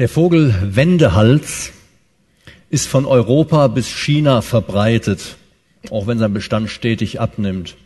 Der 0.00 0.08
Vogel 0.08 0.54
Wendehals 0.62 1.72
ist 2.70 2.88
von 2.88 3.04
Europa 3.04 3.66
bis 3.66 3.86
China 3.88 4.40
verbreitet, 4.40 5.36
auch 5.90 6.06
wenn 6.06 6.16
sein 6.16 6.32
Bestand 6.32 6.70
stetig 6.70 7.20
abnimmt. 7.20 7.76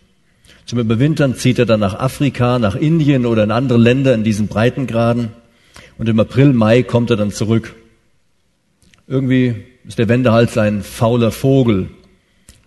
Zum 0.64 0.79
Überwintern 0.79 1.35
zieht 1.35 1.58
er 1.58 1.66
dann 1.66 1.80
nach 1.80 1.98
Afrika, 1.98 2.61
nach 2.61 2.77
Indien 2.77 3.27
oder 3.27 3.42
in 3.42 3.50
andere 3.50 3.80
Länder 3.80 4.14
in 4.14 4.22
diesen 4.22 4.46
Breitengraden 4.46 5.30
und 5.98 6.08
im 6.08 6.21
April, 6.21 6.53
Mai 6.53 6.85
kommt 6.85 7.11
er 7.11 7.16
dann 7.16 7.32
zurück. 7.32 7.74
Irgendwie 9.08 9.65
ist 9.85 9.99
der 9.99 10.08
Wendehals 10.08 10.56
ein 10.56 10.85
fauler 10.85 11.33
Vogel. 11.33 11.88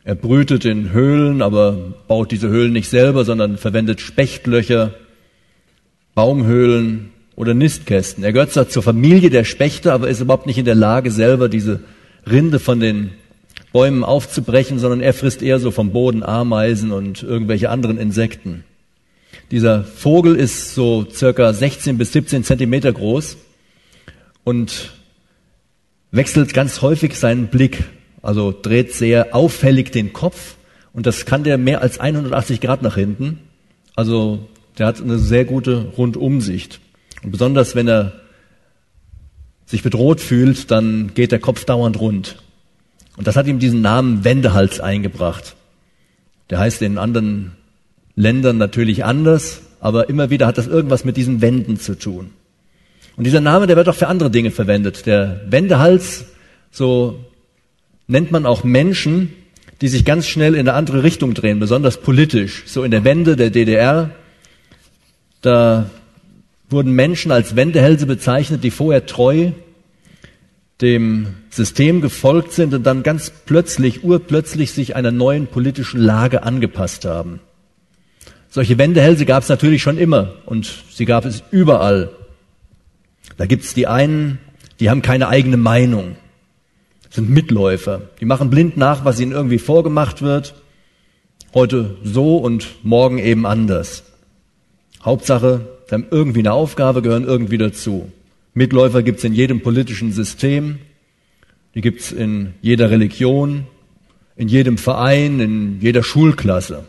Er 0.04 0.16
brütet 0.16 0.66
in 0.66 0.92
Höhlen, 0.92 1.42
aber 1.42 1.94
baut 2.10 2.32
diese 2.32 2.50
Höhlen 2.50 2.74
nicht 2.74 2.90
selber, 2.90 3.24
sondern 3.24 3.58
verwendet 3.58 4.02
Spechtlöcher, 4.02 4.94
Baumhöhlen, 6.16 7.14
oder 7.38 7.54
Nistkästen. 7.54 8.24
Er 8.24 8.34
gehört 8.34 8.52
zwar 8.52 8.68
zur 8.68 8.84
Familie 8.84 9.30
der 9.30 9.46
Spechte, 9.46 9.94
aber 9.94 10.10
ist 10.10 10.20
überhaupt 10.20 10.48
nicht 10.48 10.58
in 10.58 10.66
der 10.66 10.76
Lage, 10.76 11.12
selber 11.12 11.48
diese 11.48 11.80
Rinde 12.30 12.60
von 12.60 12.80
den 12.82 13.12
Bäumen 13.72 14.04
aufzubrechen, 14.04 14.80
sondern 14.80 15.02
er 15.02 15.14
frisst 15.14 15.44
eher 15.44 15.60
so 15.60 15.70
vom 15.70 15.92
Boden 15.92 16.24
Ameisen 16.24 16.92
und 16.92 17.22
irgendwelche 17.22 17.70
anderen 17.70 18.00
Insekten. 18.00 18.64
Dieser 19.52 19.84
Vogel 19.84 20.36
ist 20.36 20.74
so 20.74 21.06
circa 21.10 21.54
16 21.54 22.00
bis 22.00 22.12
17 22.12 22.44
Zentimeter 22.44 22.92
groß 22.92 23.38
und 24.44 24.94
wechselt 26.12 26.56
ganz 26.56 26.82
häufig 26.82 27.16
seinen 27.16 27.48
Blick, 27.48 27.84
also 28.24 28.52
dreht 28.52 28.94
sehr 28.94 29.36
auffällig 29.36 29.92
den 29.92 30.12
Kopf 30.12 30.56
und 30.92 31.06
das 31.06 31.28
kann 31.28 31.44
der 31.44 31.60
mehr 31.60 31.84
als 31.84 32.00
180 32.00 32.62
Grad 32.62 32.82
nach 32.82 32.96
hinten. 32.96 33.42
Also 33.96 34.48
der 34.80 34.88
hat 34.88 35.00
eine 35.00 35.20
sehr 35.20 35.46
gute 35.46 35.86
Rundumsicht. 35.98 36.80
Und 37.24 37.32
besonders 37.32 37.76
wenn 37.76 37.88
er 37.88 38.14
sich 39.66 39.84
bedroht 39.84 40.22
fühlt, 40.22 40.72
dann 40.72 41.14
geht 41.14 41.32
der 41.32 41.40
Kopf 41.40 41.66
dauernd 41.66 42.00
rund. 42.00 42.38
Und 43.18 43.28
das 43.28 43.36
hat 43.36 43.48
ihm 43.48 43.60
diesen 43.60 43.82
Namen 43.82 44.24
Wendehals 44.24 44.80
eingebracht. 44.80 45.56
Der 46.50 46.60
heißt 46.60 46.82
in 46.82 46.98
anderen 46.98 47.52
Ländern 48.16 48.58
natürlich 48.58 49.04
anders, 49.04 49.62
aber 49.80 50.10
immer 50.10 50.30
wieder 50.30 50.48
hat 50.48 50.58
das 50.58 50.68
irgendwas 50.68 51.04
mit 51.04 51.18
diesen 51.18 51.42
Wänden 51.42 51.80
zu 51.80 51.98
tun. 51.98 52.32
Und 53.18 53.24
dieser 53.24 53.42
Name, 53.42 53.68
der 53.68 53.76
wird 53.76 53.90
auch 53.90 53.96
für 53.96 54.08
andere 54.08 54.32
Dinge 54.32 54.52
verwendet. 54.52 55.06
Der 55.06 55.42
Wendehals, 55.50 56.26
so 56.72 57.20
nennt 58.08 58.32
man 58.32 58.46
auch 58.46 58.64
Menschen, 58.64 59.34
die 59.82 59.88
sich 59.88 60.06
ganz 60.06 60.28
schnell 60.28 60.54
in 60.54 60.62
eine 60.62 60.74
andere 60.74 61.04
Richtung 61.04 61.34
drehen, 61.34 61.60
besonders 61.60 62.02
politisch. 62.02 62.64
So 62.66 62.84
in 62.84 62.92
der 62.92 63.04
Wende 63.04 63.36
der 63.36 63.50
DDR, 63.50 64.12
da 65.42 65.90
wurden 66.70 66.92
Menschen 66.92 67.32
als 67.32 67.56
Wendehälse 67.56 68.06
bezeichnet, 68.06 68.64
die 68.64 68.72
vorher 68.72 69.06
treu 69.06 69.52
dem 70.82 71.36
System 71.50 72.02
gefolgt 72.02 72.52
sind 72.54 72.74
und 72.74 72.84
dann 72.84 73.04
ganz 73.04 73.32
plötzlich, 73.46 74.04
urplötzlich 74.04 74.72
sich 74.72 74.96
einer 74.96 75.12
neuen 75.12 75.48
politischen 75.48 76.00
Lage 76.00 76.44
angepasst 76.44 77.06
haben. 77.06 77.40
Solche 78.50 78.78
Wendehälse 78.78 79.26
gab 79.26 79.44
es 79.44 79.50
natürlich 79.50 79.82
schon 79.82 79.98
immer 79.98 80.34
und 80.46 80.84
sie 80.92 81.06
gab 81.06 81.26
es 81.26 81.44
überall. 81.52 82.12
Da 83.38 83.46
gibt 83.46 83.64
es 83.64 83.74
die 83.74 83.88
einen, 83.88 84.40
die 84.80 84.90
haben 84.90 85.02
keine 85.02 85.28
eigene 85.28 85.58
Meinung, 85.58 86.16
sind 87.10 87.30
Mitläufer, 87.30 88.02
die 88.20 88.26
machen 88.26 88.50
blind 88.50 88.78
nach, 88.78 89.04
was 89.04 89.20
ihnen 89.20 89.32
irgendwie 89.32 89.60
vorgemacht 89.60 90.22
wird, 90.22 90.54
heute 91.54 91.98
so 92.04 92.38
und 92.38 92.84
morgen 92.84 93.18
eben 93.18 93.46
anders. 93.46 94.04
Hauptsache, 95.04 95.77
Sie 95.88 95.96
haben 95.96 96.08
irgendwie 96.12 96.40
eine 96.40 96.52
Aufgabe, 96.52 97.02
gehören 97.02 97.24
irgendwie 97.24 97.58
dazu. 97.58 98.12
Mitläufer 98.54 99.04
gibt 99.04 99.20
es 99.20 99.24
in 99.24 99.34
jedem 99.34 99.62
politischen 99.62 100.12
System, 100.12 100.80
die 101.76 101.82
gibt 101.82 102.02
es 102.02 102.12
in 102.12 102.54
jeder 102.62 102.90
Religion, 102.90 103.68
in 104.36 104.50
jedem 104.50 104.78
Verein, 104.78 105.40
in 105.40 105.80
jeder 105.80 106.04
Schulklasse. 106.04 106.84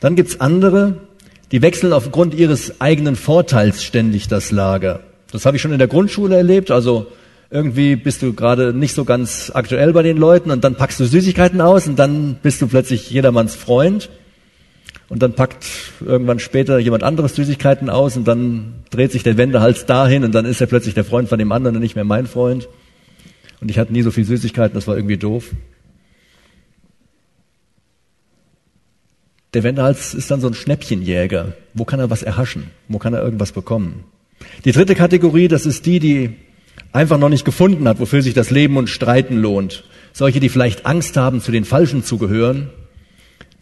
Dann 0.00 0.16
gibt 0.16 0.30
es 0.30 0.40
andere, 0.40 1.02
die 1.52 1.62
wechseln 1.62 1.92
aufgrund 1.92 2.34
ihres 2.34 2.80
eigenen 2.80 3.14
Vorteils 3.14 3.84
ständig 3.84 4.26
das 4.26 4.50
Lager. 4.50 5.00
Das 5.30 5.46
habe 5.46 5.56
ich 5.56 5.62
schon 5.62 5.72
in 5.72 5.78
der 5.78 5.88
Grundschule 5.88 6.34
erlebt. 6.34 6.70
Also 6.70 7.06
irgendwie 7.50 7.94
bist 7.94 8.22
du 8.22 8.32
gerade 8.32 8.72
nicht 8.72 8.94
so 8.94 9.04
ganz 9.04 9.52
aktuell 9.54 9.92
bei 9.92 10.02
den 10.02 10.16
Leuten 10.16 10.50
und 10.50 10.64
dann 10.64 10.74
packst 10.74 10.98
du 10.98 11.04
Süßigkeiten 11.04 11.60
aus 11.60 11.86
und 11.86 11.98
dann 11.98 12.38
bist 12.42 12.60
du 12.60 12.66
plötzlich 12.66 13.10
jedermanns 13.10 13.54
Freund 13.54 14.10
und 15.12 15.22
dann 15.22 15.34
packt 15.34 15.66
irgendwann 16.00 16.38
später 16.38 16.78
jemand 16.78 17.02
anderes 17.02 17.34
Süßigkeiten 17.34 17.90
aus 17.90 18.16
und 18.16 18.26
dann 18.26 18.76
dreht 18.88 19.12
sich 19.12 19.22
der 19.22 19.36
Wendehals 19.36 19.84
dahin 19.84 20.24
und 20.24 20.34
dann 20.34 20.46
ist 20.46 20.62
er 20.62 20.66
plötzlich 20.66 20.94
der 20.94 21.04
Freund 21.04 21.28
von 21.28 21.38
dem 21.38 21.52
anderen 21.52 21.76
und 21.76 21.82
nicht 21.82 21.96
mehr 21.96 22.04
mein 22.04 22.26
Freund. 22.26 22.66
Und 23.60 23.70
ich 23.70 23.78
hatte 23.78 23.92
nie 23.92 24.00
so 24.00 24.10
viel 24.10 24.24
Süßigkeiten, 24.24 24.74
das 24.74 24.88
war 24.88 24.96
irgendwie 24.96 25.18
doof. 25.18 25.50
Der 29.52 29.62
Wendehals 29.62 30.14
ist 30.14 30.30
dann 30.30 30.40
so 30.40 30.46
ein 30.46 30.54
Schnäppchenjäger. 30.54 31.56
Wo 31.74 31.84
kann 31.84 32.00
er 32.00 32.08
was 32.08 32.22
erhaschen? 32.22 32.70
Wo 32.88 32.96
kann 32.96 33.12
er 33.12 33.22
irgendwas 33.22 33.52
bekommen? 33.52 34.04
Die 34.64 34.72
dritte 34.72 34.94
Kategorie, 34.94 35.46
das 35.46 35.66
ist 35.66 35.84
die, 35.84 36.00
die 36.00 36.36
einfach 36.92 37.18
noch 37.18 37.28
nicht 37.28 37.44
gefunden 37.44 37.86
hat, 37.86 38.00
wofür 38.00 38.22
sich 38.22 38.32
das 38.32 38.48
Leben 38.48 38.78
und 38.78 38.88
Streiten 38.88 39.36
lohnt. 39.36 39.84
Solche, 40.14 40.40
die 40.40 40.48
vielleicht 40.48 40.86
Angst 40.86 41.18
haben, 41.18 41.42
zu 41.42 41.52
den 41.52 41.66
Falschen 41.66 42.02
zu 42.02 42.16
gehören, 42.16 42.70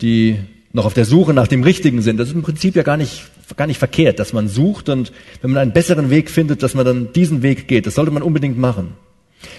die 0.01 0.39
noch 0.73 0.85
auf 0.85 0.95
der 0.95 1.05
Suche 1.05 1.35
nach 1.35 1.49
dem 1.49 1.63
Richtigen 1.63 2.03
sind. 2.03 2.19
Das 2.19 2.29
ist 2.29 2.35
im 2.35 2.43
Prinzip 2.43 2.77
ja 2.77 2.83
gar 2.83 2.97
nicht, 2.97 3.25
gar 3.57 3.67
nicht 3.67 3.79
verkehrt, 3.79 4.19
dass 4.19 4.33
man 4.33 4.49
sucht 4.49 4.89
und 4.89 5.13
wenn 5.43 5.51
man 5.51 5.63
einen 5.63 5.73
besseren 5.73 6.11
Weg 6.11 6.31
findet, 6.31 6.63
dass 6.63 6.75
man 6.75 6.85
dann 6.85 7.13
diesen 7.13 7.43
Weg 7.43 7.67
geht. 7.67 7.87
Das 7.87 7.95
sollte 7.97 8.11
man 8.11 8.23
unbedingt 8.23 8.59
machen. 8.59 8.93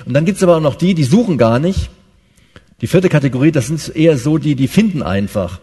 Und 0.05 0.13
dann 0.13 0.25
gibt's 0.25 0.43
aber 0.43 0.57
auch 0.57 0.61
noch 0.61 0.75
die, 0.75 0.93
die 0.93 1.03
suchen 1.03 1.37
gar 1.37 1.59
nicht. 1.59 1.89
Die 2.81 2.87
vierte 2.87 3.09
Kategorie, 3.09 3.51
das 3.51 3.67
sind 3.67 3.95
eher 3.95 4.17
so 4.17 4.37
die, 4.37 4.55
die 4.55 4.67
finden 4.67 5.03
einfach. 5.03 5.59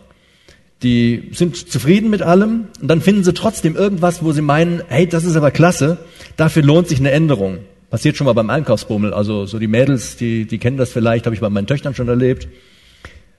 Die 0.82 1.30
sind 1.32 1.56
zufrieden 1.56 2.10
mit 2.10 2.22
allem 2.22 2.68
und 2.80 2.88
dann 2.88 3.00
finden 3.00 3.24
sie 3.24 3.34
trotzdem 3.34 3.74
irgendwas, 3.74 4.22
wo 4.22 4.32
sie 4.32 4.42
meinen, 4.42 4.82
hey, 4.86 5.08
das 5.08 5.24
ist 5.24 5.34
aber 5.34 5.50
klasse, 5.50 5.98
dafür 6.36 6.62
lohnt 6.62 6.86
sich 6.86 7.00
eine 7.00 7.10
Änderung. 7.10 7.58
Passiert 7.90 8.16
schon 8.16 8.26
mal 8.26 8.34
beim 8.34 8.50
Einkaufsbummel. 8.50 9.12
Also 9.12 9.46
so 9.46 9.58
die 9.58 9.66
Mädels, 9.66 10.16
die, 10.16 10.44
die 10.44 10.58
kennen 10.58 10.76
das 10.76 10.92
vielleicht, 10.92 11.24
habe 11.24 11.34
ich 11.34 11.40
bei 11.40 11.48
meinen 11.48 11.66
Töchtern 11.66 11.94
schon 11.94 12.08
erlebt. 12.08 12.46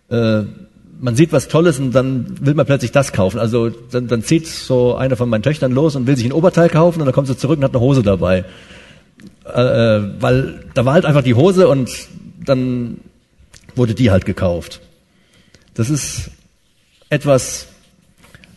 Äh, 0.09 0.43
man 0.99 1.15
sieht 1.15 1.31
was 1.31 1.47
Tolles 1.47 1.79
und 1.79 1.91
dann 1.91 2.45
will 2.45 2.53
man 2.53 2.65
plötzlich 2.65 2.91
das 2.91 3.13
kaufen. 3.13 3.39
Also 3.39 3.69
dann, 3.69 4.07
dann 4.07 4.21
zieht 4.21 4.47
so 4.47 4.95
einer 4.95 5.15
von 5.15 5.29
meinen 5.29 5.43
Töchtern 5.43 5.71
los 5.71 5.95
und 5.95 6.07
will 6.07 6.15
sich 6.15 6.25
ein 6.25 6.33
Oberteil 6.33 6.69
kaufen 6.69 6.99
und 6.99 7.05
dann 7.05 7.13
kommt 7.13 7.27
sie 7.27 7.37
zurück 7.37 7.57
und 7.57 7.63
hat 7.63 7.71
eine 7.71 7.79
Hose 7.79 8.03
dabei. 8.03 8.45
Äh, 9.45 9.61
äh, 9.61 10.11
weil 10.19 10.65
da 10.73 10.85
war 10.85 10.93
halt 10.93 11.05
einfach 11.05 11.23
die 11.23 11.33
Hose 11.33 11.67
und 11.67 11.89
dann 12.43 12.97
wurde 13.75 13.95
die 13.95 14.11
halt 14.11 14.25
gekauft. 14.25 14.81
Das 15.73 15.89
ist 15.89 16.31
etwas, 17.09 17.67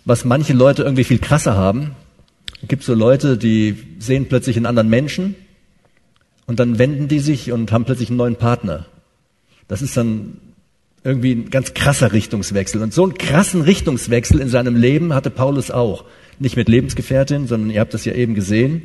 was 0.05 0.25
manche 0.25 0.53
Leute 0.53 0.83
irgendwie 0.83 1.05
viel 1.05 1.19
krasser 1.19 1.57
haben. 1.57 1.95
Es 2.61 2.69
gibt 2.69 2.83
so 2.83 2.95
Leute, 2.95 3.39
die 3.39 3.77
sehen 3.99 4.27
plötzlich 4.29 4.57
einen 4.57 4.67
anderen 4.67 4.89
Menschen 4.89 5.37
und 6.47 6.59
dann 6.59 6.79
wenden 6.79 7.09
die 7.09 7.21
sich 7.21 7.53
und 7.53 7.71
haben 7.71 7.85
plötzlich 7.85 8.09
einen 8.09 8.19
neuen 8.19 8.37
Partner. 8.37 8.87
Das 9.69 9.83
ist 9.83 9.97
dann 9.97 10.39
irgendwie 11.05 11.33
ein 11.33 11.51
ganz 11.51 11.75
krasser 11.75 12.13
Richtungswechsel. 12.13 12.81
Und 12.83 12.95
so 12.95 13.03
einen 13.03 13.15
krassen 13.15 13.63
Richtungswechsel 13.63 14.41
in 14.41 14.49
seinem 14.49 14.77
Leben 14.77 15.15
hatte 15.15 15.31
Paulus 15.31 15.71
auch. 15.71 16.05
Nicht 16.39 16.57
mit 16.57 16.69
Lebensgefährtin, 16.69 17.47
sondern 17.47 17.71
ihr 17.71 17.81
habt 17.81 17.95
das 17.95 18.05
ja 18.05 18.15
eben 18.15 18.35
gesehen. 18.35 18.83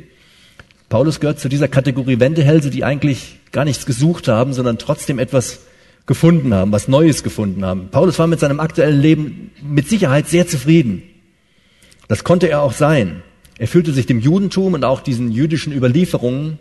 Paulus 0.88 1.20
gehört 1.20 1.38
zu 1.38 1.48
dieser 1.48 1.68
Kategorie 1.68 2.18
Wendehälse, 2.18 2.70
die 2.70 2.84
eigentlich 2.84 3.38
gar 3.52 3.64
nichts 3.64 3.86
gesucht 3.86 4.28
haben, 4.28 4.52
sondern 4.52 4.78
trotzdem 4.78 5.18
etwas 5.18 5.60
gefunden 6.06 6.54
haben, 6.54 6.72
was 6.72 6.88
Neues 6.88 7.22
gefunden 7.22 7.64
haben. 7.64 7.88
Paulus 7.90 8.18
war 8.18 8.26
mit 8.26 8.40
seinem 8.40 8.60
aktuellen 8.60 9.00
Leben 9.00 9.50
mit 9.62 9.88
Sicherheit 9.88 10.26
sehr 10.28 10.46
zufrieden. 10.46 11.02
Das 12.08 12.24
konnte 12.24 12.48
er 12.48 12.62
auch 12.62 12.72
sein. 12.72 13.22
Er 13.58 13.68
fühlte 13.68 13.92
sich 13.92 14.06
dem 14.06 14.18
Judentum 14.18 14.72
und 14.74 14.84
auch 14.84 15.00
diesen 15.00 15.30
jüdischen 15.30 15.72
Überlieferungen 15.72 16.58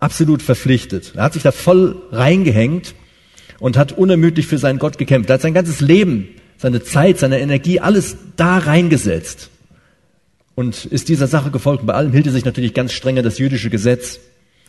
absolut 0.00 0.42
verpflichtet. 0.42 1.12
Er 1.14 1.24
hat 1.24 1.34
sich 1.34 1.42
da 1.42 1.52
voll 1.52 2.02
reingehängt 2.10 2.94
und 3.60 3.76
hat 3.76 3.92
unermüdlich 3.92 4.46
für 4.46 4.58
seinen 4.58 4.78
Gott 4.78 4.98
gekämpft. 4.98 5.30
Er 5.30 5.34
hat 5.34 5.42
sein 5.42 5.54
ganzes 5.54 5.80
Leben, 5.80 6.28
seine 6.56 6.82
Zeit, 6.82 7.18
seine 7.18 7.40
Energie, 7.40 7.80
alles 7.80 8.16
da 8.36 8.58
reingesetzt 8.58 9.50
und 10.58 10.86
ist 10.86 11.08
dieser 11.08 11.28
Sache 11.28 11.52
gefolgt. 11.52 11.86
bei 11.86 11.94
allem 11.94 12.12
hielt 12.12 12.26
er 12.26 12.32
sich 12.32 12.44
natürlich 12.44 12.74
ganz 12.74 12.92
streng 12.92 13.16
an 13.16 13.24
das 13.24 13.38
jüdische 13.38 13.70
Gesetz. 13.70 14.18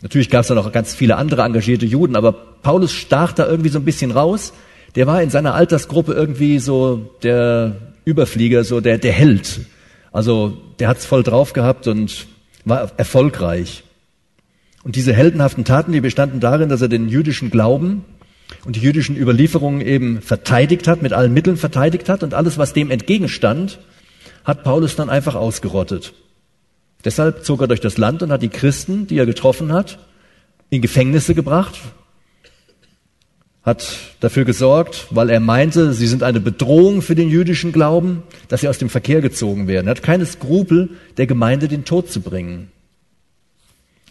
Natürlich 0.01 0.30
gab 0.30 0.41
es 0.41 0.47
da 0.47 0.53
noch 0.53 0.71
ganz 0.71 0.94
viele 0.94 1.18
andere 1.18 1.41
engagierte 1.41 1.86
Juden, 1.86 2.15
aber 2.15 2.31
Paulus 2.31 2.94
stach 2.94 3.33
da 3.33 3.47
irgendwie 3.47 3.69
so 3.69 3.80
ein 3.80 3.86
bisschen 3.86 4.12
raus. 4.12 4.53
Der 4.94 5.07
war 5.07 5.21
in 5.24 5.31
seiner 5.31 5.56
Altersgruppe 5.56 6.13
irgendwie 6.13 6.59
so 6.59 7.09
der 7.24 7.75
Überflieger, 8.06 8.63
so 8.63 8.81
der, 8.81 8.97
der 8.97 9.12
Held. 9.12 9.62
Also 10.12 10.57
der 10.80 10.88
hat's 10.88 11.07
voll 11.07 11.24
drauf 11.24 11.53
gehabt 11.53 11.88
und 11.88 12.27
war 12.65 12.92
erfolgreich. 12.97 13.83
Und 14.83 14.95
diese 14.95 15.13
heldenhaften 15.13 15.65
Taten, 15.65 15.92
die 15.92 16.01
bestanden 16.01 16.39
darin, 16.39 16.69
dass 16.69 16.81
er 16.81 16.88
den 16.88 17.09
jüdischen 17.09 17.50
Glauben 17.50 18.06
und 18.65 18.75
die 18.75 18.81
jüdischen 18.81 19.15
Überlieferungen 19.15 19.81
eben 19.81 20.21
verteidigt 20.21 20.87
hat, 20.87 21.01
mit 21.01 21.13
allen 21.13 21.33
Mitteln 21.33 21.57
verteidigt 21.57 22.09
hat 22.09 22.23
und 22.23 22.33
alles, 22.33 22.57
was 22.57 22.73
dem 22.73 22.91
entgegenstand, 22.91 23.79
hat 24.43 24.63
Paulus 24.63 24.95
dann 24.95 25.09
einfach 25.09 25.35
ausgerottet. 25.35 26.13
Deshalb 27.05 27.45
zog 27.45 27.61
er 27.61 27.67
durch 27.67 27.79
das 27.79 27.97
Land 27.97 28.23
und 28.23 28.31
hat 28.31 28.41
die 28.41 28.49
Christen, 28.49 29.07
die 29.07 29.17
er 29.17 29.25
getroffen 29.25 29.71
hat, 29.71 29.99
in 30.69 30.81
Gefängnisse 30.81 31.33
gebracht, 31.33 31.79
hat 33.63 33.97
dafür 34.19 34.45
gesorgt, 34.45 35.07
weil 35.11 35.29
er 35.29 35.39
meinte, 35.39 35.93
sie 35.93 36.07
sind 36.07 36.23
eine 36.23 36.39
Bedrohung 36.39 37.01
für 37.01 37.15
den 37.15 37.29
jüdischen 37.29 37.71
Glauben, 37.71 38.23
dass 38.47 38.61
sie 38.61 38.67
aus 38.67 38.77
dem 38.77 38.89
Verkehr 38.89 39.21
gezogen 39.21 39.67
werden. 39.67 39.87
Er 39.87 39.91
hat 39.91 40.03
keine 40.03 40.25
Skrupel, 40.25 40.89
der 41.17 41.27
Gemeinde 41.27 41.67
den 41.67 41.85
Tod 41.85 42.09
zu 42.09 42.21
bringen. 42.21 42.71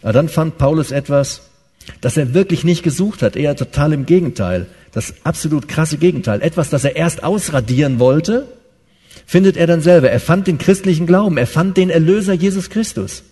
Aber 0.01 0.13
dann 0.13 0.29
fand 0.29 0.57
Paulus 0.57 0.91
etwas, 0.91 1.48
das 2.01 2.17
er 2.17 2.33
wirklich 2.33 2.63
nicht 2.63 2.83
gesucht 2.83 3.21
hat, 3.21 3.35
eher 3.35 3.55
total 3.55 3.93
im 3.93 4.05
Gegenteil. 4.05 4.67
Das 4.91 5.13
absolut 5.23 5.67
krasse 5.67 5.97
Gegenteil. 5.97 6.41
Etwas, 6.41 6.69
das 6.69 6.83
er 6.83 6.95
erst 6.95 7.23
ausradieren 7.23 7.99
wollte, 7.99 8.47
findet 9.25 9.57
er 9.57 9.67
dann 9.67 9.81
selber. 9.81 10.09
Er 10.09 10.19
fand 10.19 10.47
den 10.47 10.57
christlichen 10.57 11.05
Glauben, 11.05 11.37
er 11.37 11.47
fand 11.47 11.77
den 11.77 11.89
Erlöser 11.89 12.33
Jesus 12.33 12.69
Christus. 12.69 13.23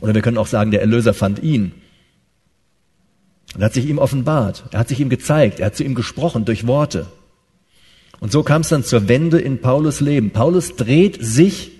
Oder 0.00 0.14
wir 0.14 0.22
können 0.22 0.38
auch 0.38 0.46
sagen, 0.46 0.70
der 0.70 0.80
Erlöser 0.80 1.14
fand 1.14 1.42
ihn. 1.42 1.72
Und 3.54 3.62
hat 3.62 3.74
sich 3.74 3.86
ihm 3.86 3.98
offenbart, 3.98 4.64
er 4.72 4.80
hat 4.80 4.88
sich 4.88 5.00
ihm 5.00 5.10
gezeigt, 5.10 5.60
er 5.60 5.66
hat 5.66 5.76
zu 5.76 5.84
ihm 5.84 5.94
gesprochen 5.94 6.44
durch 6.44 6.66
Worte. 6.66 7.06
Und 8.18 8.32
so 8.32 8.42
kam 8.42 8.62
es 8.62 8.68
dann 8.68 8.84
zur 8.84 9.08
Wende 9.08 9.40
in 9.40 9.60
Paulus 9.60 10.00
Leben. 10.00 10.30
Paulus 10.30 10.76
dreht 10.76 11.18
sich 11.20 11.72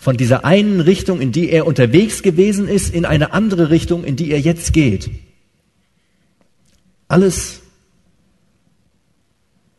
von 0.00 0.16
dieser 0.16 0.46
einen 0.46 0.80
Richtung, 0.80 1.20
in 1.20 1.30
die 1.30 1.50
er 1.50 1.66
unterwegs 1.66 2.22
gewesen 2.22 2.66
ist, 2.66 2.94
in 2.94 3.04
eine 3.04 3.34
andere 3.34 3.68
Richtung, 3.68 4.02
in 4.02 4.16
die 4.16 4.30
er 4.30 4.40
jetzt 4.40 4.72
geht. 4.72 5.10
Alles 7.06 7.60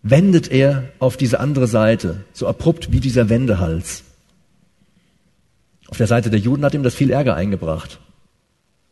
wendet 0.04 0.52
er 0.52 0.84
auf 1.00 1.18
diese 1.18 1.40
andere 1.40 1.66
Seite, 1.66 2.24
so 2.34 2.48
abrupt 2.48 2.92
wie 2.92 3.00
dieser 3.00 3.30
Wendehals. 3.30 4.04
Auf 5.88 5.98
der 5.98 6.06
Seite 6.06 6.30
der 6.30 6.40
Juden 6.40 6.64
hat 6.64 6.76
ihm 6.76 6.84
das 6.84 6.94
viel 6.94 7.10
Ärger 7.10 7.34
eingebracht, 7.34 8.00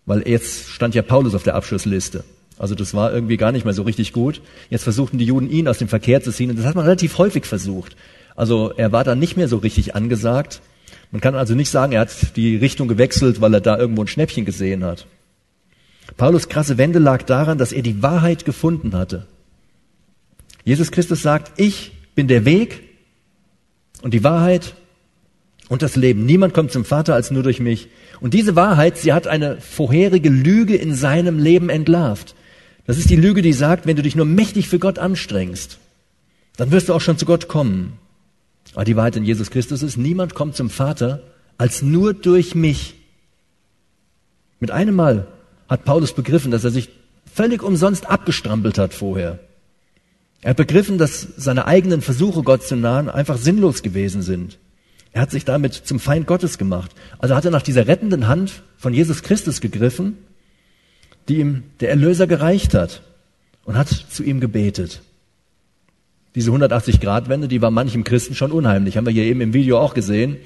weil 0.08 0.28
jetzt 0.28 0.70
stand 0.70 0.96
ja 0.96 1.04
Paulus 1.04 1.36
auf 1.36 1.44
der 1.44 1.54
Abschlussliste. 1.54 2.24
Also 2.58 2.74
das 2.74 2.96
war 2.96 3.14
irgendwie 3.14 3.38
gar 3.38 3.52
nicht 3.52 3.66
mehr 3.66 3.76
so 3.76 3.84
richtig 3.84 4.14
gut. 4.14 4.42
Jetzt 4.72 4.84
versuchten 4.84 5.20
die 5.20 5.26
Juden 5.26 5.48
ihn 5.48 5.68
aus 5.68 5.78
dem 5.78 5.90
Verkehr 5.90 6.24
zu 6.24 6.32
ziehen 6.32 6.50
und 6.50 6.58
das 6.58 6.66
hat 6.66 6.74
man 6.74 6.86
relativ 6.86 7.20
häufig 7.20 7.46
versucht. 7.46 7.96
Also 8.36 8.74
er 8.76 8.92
war 8.92 9.04
dann 9.04 9.20
nicht 9.20 9.38
mehr 9.38 9.48
so 9.48 9.58
richtig 9.58 9.94
angesagt 9.94 10.64
man 11.12 11.22
kann 11.22 11.36
also 11.36 11.56
nicht 11.56 11.70
sagen, 11.70 11.94
er 11.94 12.02
hat 12.02 12.36
die 12.36 12.56
Richtung 12.56 12.88
gewechselt, 12.88 13.42
weil 13.42 13.54
er 13.54 13.62
da 13.62 13.78
irgendwo 13.78 14.04
ein 14.04 14.08
Schnäppchen 14.08 14.46
gesehen 14.46 14.84
hat. 14.84 15.08
Paulus 16.18 16.50
krasse 16.50 16.78
Wende 16.78 17.00
lag 17.00 17.24
daran, 17.24 17.58
dass 17.58 17.72
er 17.72 17.82
die 17.82 18.02
Wahrheit 18.02 18.46
gefunden 18.46 18.96
hatte. 18.96 19.28
Jesus 20.64 20.92
Christus 20.92 21.22
sagt, 21.22 21.60
ich 21.60 21.92
bin 22.16 22.28
der 22.28 22.46
Weg 22.46 22.84
und 24.02 24.14
die 24.14 24.24
Wahrheit 24.24 24.76
und 25.70 25.82
das 25.82 25.96
Leben. 25.96 26.26
Niemand 26.26 26.54
kommt 26.54 26.72
zum 26.72 26.86
Vater 26.86 27.14
als 27.14 27.32
nur 27.32 27.44
durch 27.44 27.60
mich. 27.60 27.88
Und 28.20 28.34
diese 28.34 28.56
Wahrheit, 28.56 28.98
sie 28.98 29.14
hat 29.14 29.28
eine 29.28 29.62
vorherige 29.62 30.30
Lüge 30.30 30.76
in 30.76 30.94
seinem 30.94 31.40
Leben 31.40 31.70
entlarvt. 31.70 32.36
Das 32.86 32.98
ist 32.98 33.10
die 33.10 33.16
Lüge, 33.16 33.42
die 33.42 33.54
sagt, 33.54 33.86
wenn 33.86 33.96
du 33.96 34.02
dich 34.02 34.16
nur 34.16 34.26
mächtig 34.26 34.68
für 34.68 34.80
Gott 34.80 35.00
anstrengst, 35.00 35.78
dann 36.58 36.72
wirst 36.72 36.90
du 36.90 36.94
auch 36.94 37.02
schon 37.02 37.18
zu 37.18 37.26
Gott 37.26 37.48
kommen. 37.48 37.94
Aber 38.80 38.86
die 38.86 38.96
Wahrheit 38.96 39.18
in 39.18 39.26
Jesus 39.26 39.52
Christus 39.52 39.84
ist, 39.84 39.98
niemand 39.98 40.36
kommt 40.36 40.56
zum 40.56 40.70
Vater 40.70 41.22
als 41.58 41.82
nur 41.82 42.14
durch 42.14 42.56
mich. 42.56 42.96
Mit 44.62 44.72
einem 44.72 44.96
Mal 44.96 45.28
hat 45.68 45.84
Paulus 45.84 46.14
begriffen, 46.14 46.50
dass 46.50 46.64
er 46.64 46.72
sich 46.72 46.88
völlig 47.30 47.62
umsonst 47.62 48.10
abgestrampelt 48.10 48.78
hat 48.78 48.94
vorher. 48.94 49.40
Er 50.40 50.52
hat 50.52 50.58
begriffen, 50.58 50.98
dass 50.98 51.28
seine 51.36 51.66
eigenen 51.66 52.02
Versuche, 52.02 52.42
Gott 52.42 52.64
zu 52.64 52.78
nahen, 52.78 53.10
einfach 53.10 53.38
sinnlos 53.38 53.84
gewesen 53.84 54.22
sind. 54.22 54.60
Er 55.12 55.24
hat 55.24 55.32
sich 55.32 55.44
damit 55.44 55.74
zum 55.74 56.00
Feind 56.00 56.26
Gottes 56.26 56.58
gemacht. 56.58 56.92
Also 57.18 57.36
hat 57.36 57.44
er 57.44 57.52
nach 57.52 57.64
dieser 57.64 57.86
rettenden 57.86 58.28
Hand 58.30 58.64
von 58.78 58.94
Jesus 58.94 59.24
Christus 59.24 59.60
gegriffen, 59.60 60.18
die 61.28 61.40
ihm 61.40 61.64
der 61.82 61.90
Erlöser 61.90 62.28
gereicht 62.28 62.74
hat 62.74 63.02
und 63.66 63.76
hat 63.76 63.90
zu 63.90 64.24
ihm 64.24 64.40
gebetet. 64.40 65.02
Diese 66.36 66.52
180-Grad-Wende, 66.52 67.48
die 67.48 67.62
war 67.62 67.72
manchem 67.72 68.04
Christen 68.04 68.36
schon 68.36 68.52
unheimlich. 68.52 68.98
Haben 68.98 69.06
wir 69.06 69.14
hier 69.14 69.24
eben 69.24 69.42
im 69.42 69.54
Video 69.54 69.80
auch 69.80 69.94
gesehen. 69.94 70.38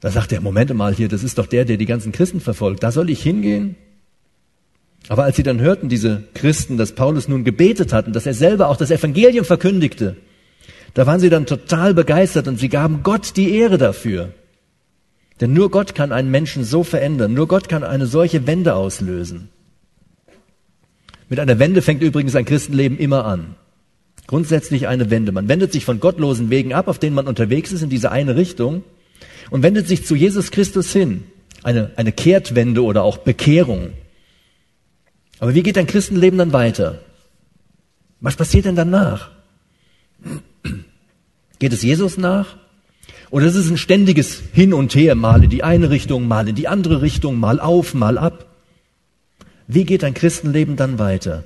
Da 0.00 0.10
sagt 0.10 0.32
er, 0.32 0.40
Moment 0.40 0.72
mal 0.74 0.94
hier, 0.94 1.08
das 1.08 1.22
ist 1.22 1.38
doch 1.38 1.46
der, 1.46 1.66
der 1.66 1.76
die 1.76 1.86
ganzen 1.86 2.12
Christen 2.12 2.40
verfolgt. 2.40 2.82
Da 2.82 2.90
soll 2.90 3.10
ich 3.10 3.22
hingehen? 3.22 3.76
Aber 5.08 5.24
als 5.24 5.36
sie 5.36 5.42
dann 5.42 5.60
hörten, 5.60 5.88
diese 5.88 6.24
Christen, 6.34 6.76
dass 6.76 6.92
Paulus 6.92 7.28
nun 7.28 7.44
gebetet 7.44 7.92
hatten, 7.92 8.12
dass 8.12 8.26
er 8.26 8.34
selber 8.34 8.68
auch 8.68 8.76
das 8.76 8.90
Evangelium 8.90 9.44
verkündigte, 9.44 10.16
da 10.94 11.06
waren 11.06 11.20
sie 11.20 11.30
dann 11.30 11.46
total 11.46 11.94
begeistert 11.94 12.48
und 12.48 12.58
sie 12.58 12.68
gaben 12.68 13.02
Gott 13.02 13.36
die 13.36 13.54
Ehre 13.54 13.78
dafür. 13.78 14.32
Denn 15.40 15.52
nur 15.52 15.70
Gott 15.70 15.94
kann 15.94 16.12
einen 16.12 16.30
Menschen 16.30 16.64
so 16.64 16.82
verändern, 16.84 17.34
nur 17.34 17.48
Gott 17.48 17.68
kann 17.68 17.84
eine 17.84 18.06
solche 18.06 18.46
Wende 18.46 18.74
auslösen. 18.74 19.48
Mit 21.28 21.38
einer 21.38 21.58
Wende 21.58 21.80
fängt 21.80 22.02
übrigens 22.02 22.34
ein 22.34 22.44
Christenleben 22.44 22.98
immer 22.98 23.24
an. 23.24 23.54
Grundsätzlich 24.30 24.86
eine 24.86 25.10
Wende. 25.10 25.32
Man 25.32 25.48
wendet 25.48 25.72
sich 25.72 25.84
von 25.84 25.98
gottlosen 25.98 26.50
Wegen 26.50 26.72
ab, 26.72 26.86
auf 26.86 27.00
denen 27.00 27.16
man 27.16 27.26
unterwegs 27.26 27.72
ist, 27.72 27.82
in 27.82 27.90
diese 27.90 28.12
eine 28.12 28.36
Richtung 28.36 28.84
und 29.50 29.64
wendet 29.64 29.88
sich 29.88 30.06
zu 30.06 30.14
Jesus 30.14 30.52
Christus 30.52 30.92
hin. 30.92 31.24
Eine, 31.64 31.90
eine 31.96 32.12
Kehrtwende 32.12 32.84
oder 32.84 33.02
auch 33.02 33.16
Bekehrung. 33.16 33.90
Aber 35.40 35.56
wie 35.56 35.64
geht 35.64 35.76
dein 35.76 35.88
Christenleben 35.88 36.38
dann 36.38 36.52
weiter? 36.52 37.00
Was 38.20 38.36
passiert 38.36 38.66
denn 38.66 38.76
danach? 38.76 39.32
Geht 41.58 41.72
es 41.72 41.82
Jesus 41.82 42.16
nach? 42.16 42.56
Oder 43.30 43.46
ist 43.46 43.56
es 43.56 43.68
ein 43.68 43.78
ständiges 43.78 44.40
Hin 44.52 44.72
und 44.72 44.94
Her, 44.94 45.16
mal 45.16 45.42
in 45.42 45.50
die 45.50 45.64
eine 45.64 45.90
Richtung, 45.90 46.28
mal 46.28 46.46
in 46.46 46.54
die 46.54 46.68
andere 46.68 47.02
Richtung, 47.02 47.40
mal 47.40 47.58
auf, 47.58 47.94
mal 47.94 48.16
ab? 48.16 48.46
Wie 49.66 49.84
geht 49.84 50.04
dein 50.04 50.14
Christenleben 50.14 50.76
dann 50.76 51.00
weiter? 51.00 51.42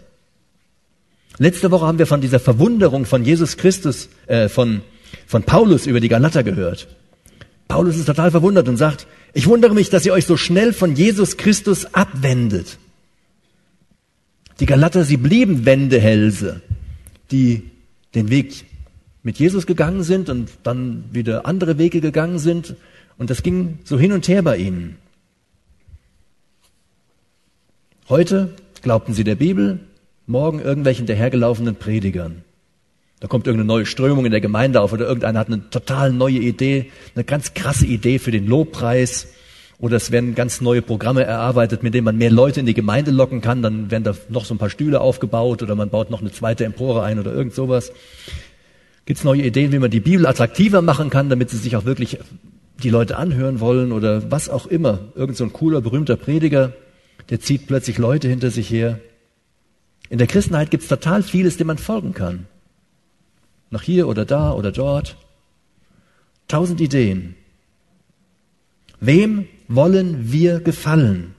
Letzte 1.38 1.70
Woche 1.70 1.86
haben 1.86 1.98
wir 1.98 2.06
von 2.06 2.20
dieser 2.20 2.38
Verwunderung 2.38 3.06
von 3.06 3.24
Jesus 3.24 3.56
Christus, 3.56 4.08
äh, 4.26 4.48
von, 4.48 4.82
von 5.26 5.42
Paulus 5.42 5.86
über 5.86 6.00
die 6.00 6.08
Galater 6.08 6.44
gehört. 6.44 6.86
Paulus 7.66 7.96
ist 7.96 8.06
total 8.06 8.30
verwundert 8.30 8.68
und 8.68 8.76
sagt, 8.76 9.06
ich 9.32 9.46
wundere 9.46 9.74
mich, 9.74 9.90
dass 9.90 10.06
ihr 10.06 10.12
euch 10.12 10.26
so 10.26 10.36
schnell 10.36 10.72
von 10.72 10.94
Jesus 10.94 11.36
Christus 11.36 11.92
abwendet. 11.92 12.78
Die 14.60 14.66
Galater, 14.66 15.02
sie 15.02 15.16
blieben 15.16 15.64
Wendehälse, 15.64 16.60
die 17.32 17.70
den 18.14 18.30
Weg 18.30 18.64
mit 19.24 19.38
Jesus 19.38 19.66
gegangen 19.66 20.04
sind 20.04 20.28
und 20.28 20.50
dann 20.62 21.04
wieder 21.10 21.46
andere 21.46 21.78
Wege 21.78 22.00
gegangen 22.00 22.38
sind. 22.38 22.76
Und 23.18 23.30
das 23.30 23.42
ging 23.42 23.80
so 23.82 23.98
hin 23.98 24.12
und 24.12 24.28
her 24.28 24.42
bei 24.42 24.56
ihnen. 24.58 24.96
Heute 28.08 28.54
glaubten 28.82 29.14
sie 29.14 29.24
der 29.24 29.34
Bibel, 29.34 29.80
morgen 30.26 30.60
irgendwelchen 30.60 31.06
dahergelaufenen 31.06 31.76
Predigern. 31.76 32.42
Da 33.20 33.28
kommt 33.28 33.46
irgendeine 33.46 33.68
neue 33.68 33.86
Strömung 33.86 34.26
in 34.26 34.32
der 34.32 34.40
Gemeinde 34.40 34.80
auf 34.80 34.92
oder 34.92 35.06
irgendeiner 35.06 35.38
hat 35.38 35.46
eine 35.46 35.70
total 35.70 36.12
neue 36.12 36.38
Idee, 36.38 36.90
eine 37.14 37.24
ganz 37.24 37.54
krasse 37.54 37.86
Idee 37.86 38.18
für 38.18 38.30
den 38.30 38.46
Lobpreis. 38.46 39.28
Oder 39.78 39.96
es 39.96 40.10
werden 40.10 40.34
ganz 40.34 40.60
neue 40.60 40.82
Programme 40.82 41.24
erarbeitet, 41.24 41.82
mit 41.82 41.94
denen 41.94 42.04
man 42.04 42.16
mehr 42.16 42.30
Leute 42.30 42.60
in 42.60 42.66
die 42.66 42.74
Gemeinde 42.74 43.10
locken 43.10 43.40
kann. 43.40 43.60
Dann 43.60 43.90
werden 43.90 44.04
da 44.04 44.14
noch 44.28 44.44
so 44.44 44.54
ein 44.54 44.58
paar 44.58 44.70
Stühle 44.70 45.00
aufgebaut 45.00 45.62
oder 45.62 45.74
man 45.74 45.90
baut 45.90 46.10
noch 46.10 46.20
eine 46.20 46.32
zweite 46.32 46.64
Empore 46.64 47.02
ein 47.02 47.18
oder 47.18 47.32
irgend 47.32 47.54
sowas. 47.54 47.92
Gibt 49.04 49.18
es 49.18 49.24
neue 49.24 49.42
Ideen, 49.42 49.72
wie 49.72 49.78
man 49.78 49.90
die 49.90 50.00
Bibel 50.00 50.26
attraktiver 50.26 50.80
machen 50.80 51.10
kann, 51.10 51.28
damit 51.28 51.50
sie 51.50 51.58
sich 51.58 51.76
auch 51.76 51.84
wirklich 51.84 52.18
die 52.82 52.90
Leute 52.90 53.16
anhören 53.16 53.60
wollen 53.60 53.92
oder 53.92 54.30
was 54.30 54.48
auch 54.48 54.66
immer. 54.66 55.00
Irgend 55.14 55.36
so 55.36 55.44
ein 55.44 55.52
cooler, 55.52 55.80
berühmter 55.80 56.16
Prediger, 56.16 56.72
der 57.30 57.40
zieht 57.40 57.66
plötzlich 57.66 57.98
Leute 57.98 58.28
hinter 58.28 58.50
sich 58.50 58.70
her. 58.70 59.00
In 60.10 60.18
der 60.18 60.26
Christenheit 60.26 60.70
gibt 60.70 60.82
es 60.82 60.88
total 60.88 61.22
vieles, 61.22 61.56
dem 61.56 61.66
man 61.66 61.78
folgen 61.78 62.12
kann. 62.12 62.46
Nach 63.70 63.82
hier 63.82 64.06
oder 64.08 64.24
da 64.24 64.52
oder 64.52 64.70
dort. 64.70 65.16
Tausend 66.48 66.80
Ideen. 66.80 67.34
Wem 69.00 69.48
wollen 69.68 70.32
wir 70.32 70.60
gefallen? 70.60 71.34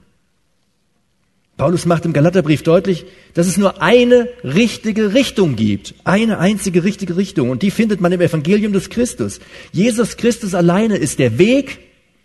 Paulus 1.56 1.86
macht 1.86 2.04
im 2.04 2.12
Galaterbrief 2.12 2.62
deutlich, 2.62 3.06
dass 3.32 3.46
es 3.46 3.56
nur 3.56 3.80
eine 3.80 4.28
richtige 4.44 5.14
Richtung 5.14 5.56
gibt. 5.56 5.94
Eine 6.04 6.38
einzige 6.38 6.84
richtige 6.84 7.16
Richtung. 7.16 7.48
Und 7.48 7.62
die 7.62 7.70
findet 7.70 8.00
man 8.00 8.12
im 8.12 8.20
Evangelium 8.20 8.74
des 8.74 8.90
Christus. 8.90 9.40
Jesus 9.72 10.18
Christus 10.18 10.54
alleine 10.54 10.96
ist 10.96 11.18
der 11.18 11.38
Weg 11.38 11.78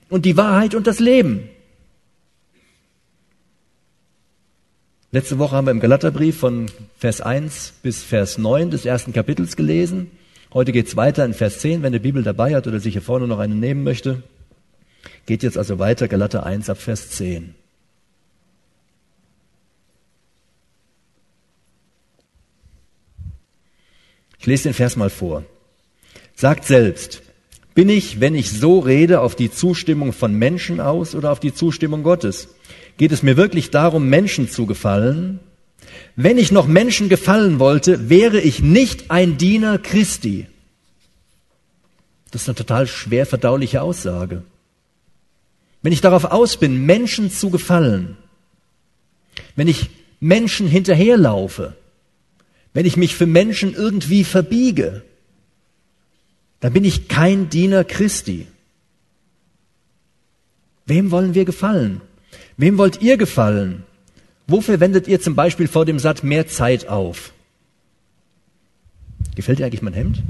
und 0.10 0.25
die 0.25 0.36
Wahrheit 0.36 0.75
und 0.75 0.86
das 0.86 1.00
Leben. 1.00 1.48
Letzte 5.13 5.39
Woche 5.39 5.57
haben 5.57 5.67
wir 5.67 5.71
im 5.71 5.81
Galaterbrief 5.81 6.37
von 6.37 6.67
Vers 6.97 7.19
1 7.19 7.73
bis 7.83 8.01
Vers 8.01 8.37
9 8.37 8.71
des 8.71 8.85
ersten 8.85 9.11
Kapitels 9.11 9.57
gelesen. 9.57 10.09
Heute 10.53 10.71
geht's 10.71 10.95
weiter 10.95 11.25
in 11.25 11.33
Vers 11.33 11.59
10, 11.59 11.83
wenn 11.83 11.91
der 11.91 11.99
Bibel 11.99 12.23
dabei 12.23 12.55
hat 12.55 12.65
oder 12.65 12.79
sich 12.79 12.93
hier 12.93 13.01
vorne 13.01 13.27
noch 13.27 13.39
eine 13.39 13.55
nehmen 13.55 13.83
möchte. 13.83 14.23
Geht 15.25 15.43
jetzt 15.43 15.57
also 15.57 15.79
weiter, 15.79 16.07
Galater 16.07 16.45
1 16.45 16.69
ab 16.69 16.77
Vers 16.77 17.09
10. 17.09 17.55
Ich 24.39 24.45
lese 24.45 24.63
den 24.63 24.73
Vers 24.73 24.95
mal 24.95 25.09
vor. 25.09 25.43
Sagt 26.35 26.63
selbst, 26.63 27.21
Bin 27.75 27.89
ich, 27.89 28.21
wenn 28.21 28.33
ich 28.33 28.49
so 28.49 28.79
rede, 28.79 29.19
auf 29.19 29.35
die 29.35 29.51
Zustimmung 29.51 30.13
von 30.13 30.33
Menschen 30.33 30.79
aus 30.79 31.15
oder 31.15 31.33
auf 31.33 31.41
die 31.41 31.53
Zustimmung 31.53 32.01
Gottes? 32.01 32.47
Geht 33.01 33.12
es 33.12 33.24
mir 33.24 33.36
wirklich 33.36 33.72
darum, 33.72 34.10
Menschen 34.10 34.48
zu 34.48 34.67
gefallen? 34.67 35.39
Wenn 36.15 36.38
ich 36.38 36.51
noch 36.51 36.67
Menschen 36.67 37.10
gefallen 37.10 37.58
wollte, 37.58 38.12
wäre 38.12 38.39
ich 38.39 38.62
nicht 38.62 39.10
ein 39.10 39.39
Diener 39.39 39.79
Christi. 39.79 40.46
Das 42.29 42.43
ist 42.43 42.50
eine 42.50 42.53
total 42.58 42.86
schwer 42.86 43.25
verdauliche 43.25 43.81
Aussage. 43.81 44.43
Wenn 45.81 45.93
ich 45.93 46.01
darauf 46.01 46.25
aus 46.25 46.58
bin, 46.58 46.86
Menschen 46.86 47.31
zu 47.31 47.50
gefallen, 47.50 48.17
wenn 49.55 49.67
ich 49.67 49.89
Menschen 50.20 50.67
hinterherlaufe, 50.67 51.75
wenn 52.75 52.86
ich 52.86 52.98
mich 52.98 53.15
für 53.15 53.25
Menschen 53.25 53.74
irgendwie 53.74 54.24
verbiege, 54.24 55.01
dann 56.60 56.72
bin 56.72 56.86
ich 56.86 57.08
kein 57.08 57.50
Diener 57.50 57.84
Christi. 57.84 58.46
Wem 60.86 61.10
wollen 61.10 61.34
wir 61.34 61.46
gefallen? 61.46 62.01
Wem 62.61 62.77
wollt 62.77 63.01
ihr 63.01 63.17
gefallen? 63.17 63.85
Wofür 64.45 64.79
wendet 64.79 65.07
ihr 65.07 65.19
zum 65.19 65.33
Beispiel 65.33 65.67
vor 65.67 65.83
dem 65.83 65.97
Satz 65.97 66.21
mehr 66.21 66.45
Zeit 66.45 66.87
auf? 66.87 67.33
Gefällt 69.33 69.57
dir 69.57 69.65
eigentlich 69.65 69.81
mein 69.81 69.95
Hemd? 69.95 70.21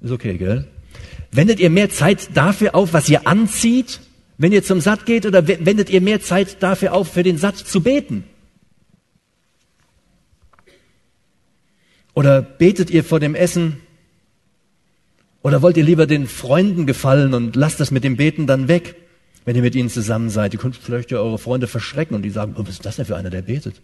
Ist 0.00 0.10
okay, 0.10 0.38
gell? 0.38 0.66
Wendet 1.32 1.60
ihr 1.60 1.68
mehr 1.68 1.90
Zeit 1.90 2.30
dafür 2.32 2.74
auf, 2.74 2.94
was 2.94 3.10
ihr 3.10 3.26
anzieht, 3.26 4.00
wenn 4.38 4.52
ihr 4.52 4.62
zum 4.62 4.80
Satt 4.80 5.04
geht, 5.04 5.26
oder 5.26 5.46
wendet 5.46 5.90
ihr 5.90 6.00
mehr 6.00 6.22
Zeit 6.22 6.62
dafür 6.62 6.94
auf, 6.94 7.12
für 7.12 7.22
den 7.22 7.36
Satt 7.36 7.58
zu 7.58 7.82
beten? 7.82 8.24
Oder 12.14 12.40
betet 12.40 12.88
ihr 12.88 13.04
vor 13.04 13.20
dem 13.20 13.34
Essen? 13.34 13.76
Oder 15.42 15.60
wollt 15.60 15.76
ihr 15.76 15.84
lieber 15.84 16.06
den 16.06 16.26
Freunden 16.26 16.86
gefallen 16.86 17.34
und 17.34 17.54
lasst 17.54 17.80
das 17.80 17.90
mit 17.90 18.02
dem 18.02 18.16
Beten 18.16 18.46
dann 18.46 18.66
weg, 18.66 18.96
wenn 19.44 19.56
ihr 19.56 19.62
mit 19.62 19.74
ihnen 19.74 19.88
zusammen 19.88 20.30
seid? 20.30 20.52
Ihr 20.52 20.60
könnt 20.60 20.76
vielleicht 20.76 21.10
ja 21.10 21.18
eure 21.18 21.38
Freunde 21.38 21.66
verschrecken 21.66 22.14
und 22.14 22.22
die 22.22 22.30
sagen, 22.30 22.54
oh, 22.56 22.62
was 22.62 22.70
ist 22.70 22.86
das 22.86 22.96
denn 22.96 23.06
für 23.06 23.16
einer, 23.16 23.30
der 23.30 23.42
betet? 23.42 23.80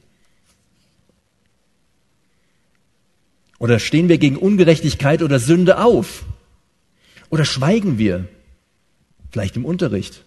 Oder 3.58 3.78
stehen 3.78 4.08
wir 4.08 4.18
gegen 4.18 4.36
Ungerechtigkeit 4.36 5.22
oder 5.22 5.38
Sünde 5.38 5.78
auf? 5.78 6.24
Oder 7.30 7.44
schweigen 7.44 7.98
wir? 7.98 8.28
Vielleicht 9.30 9.56
im 9.56 9.64
Unterricht, 9.64 10.24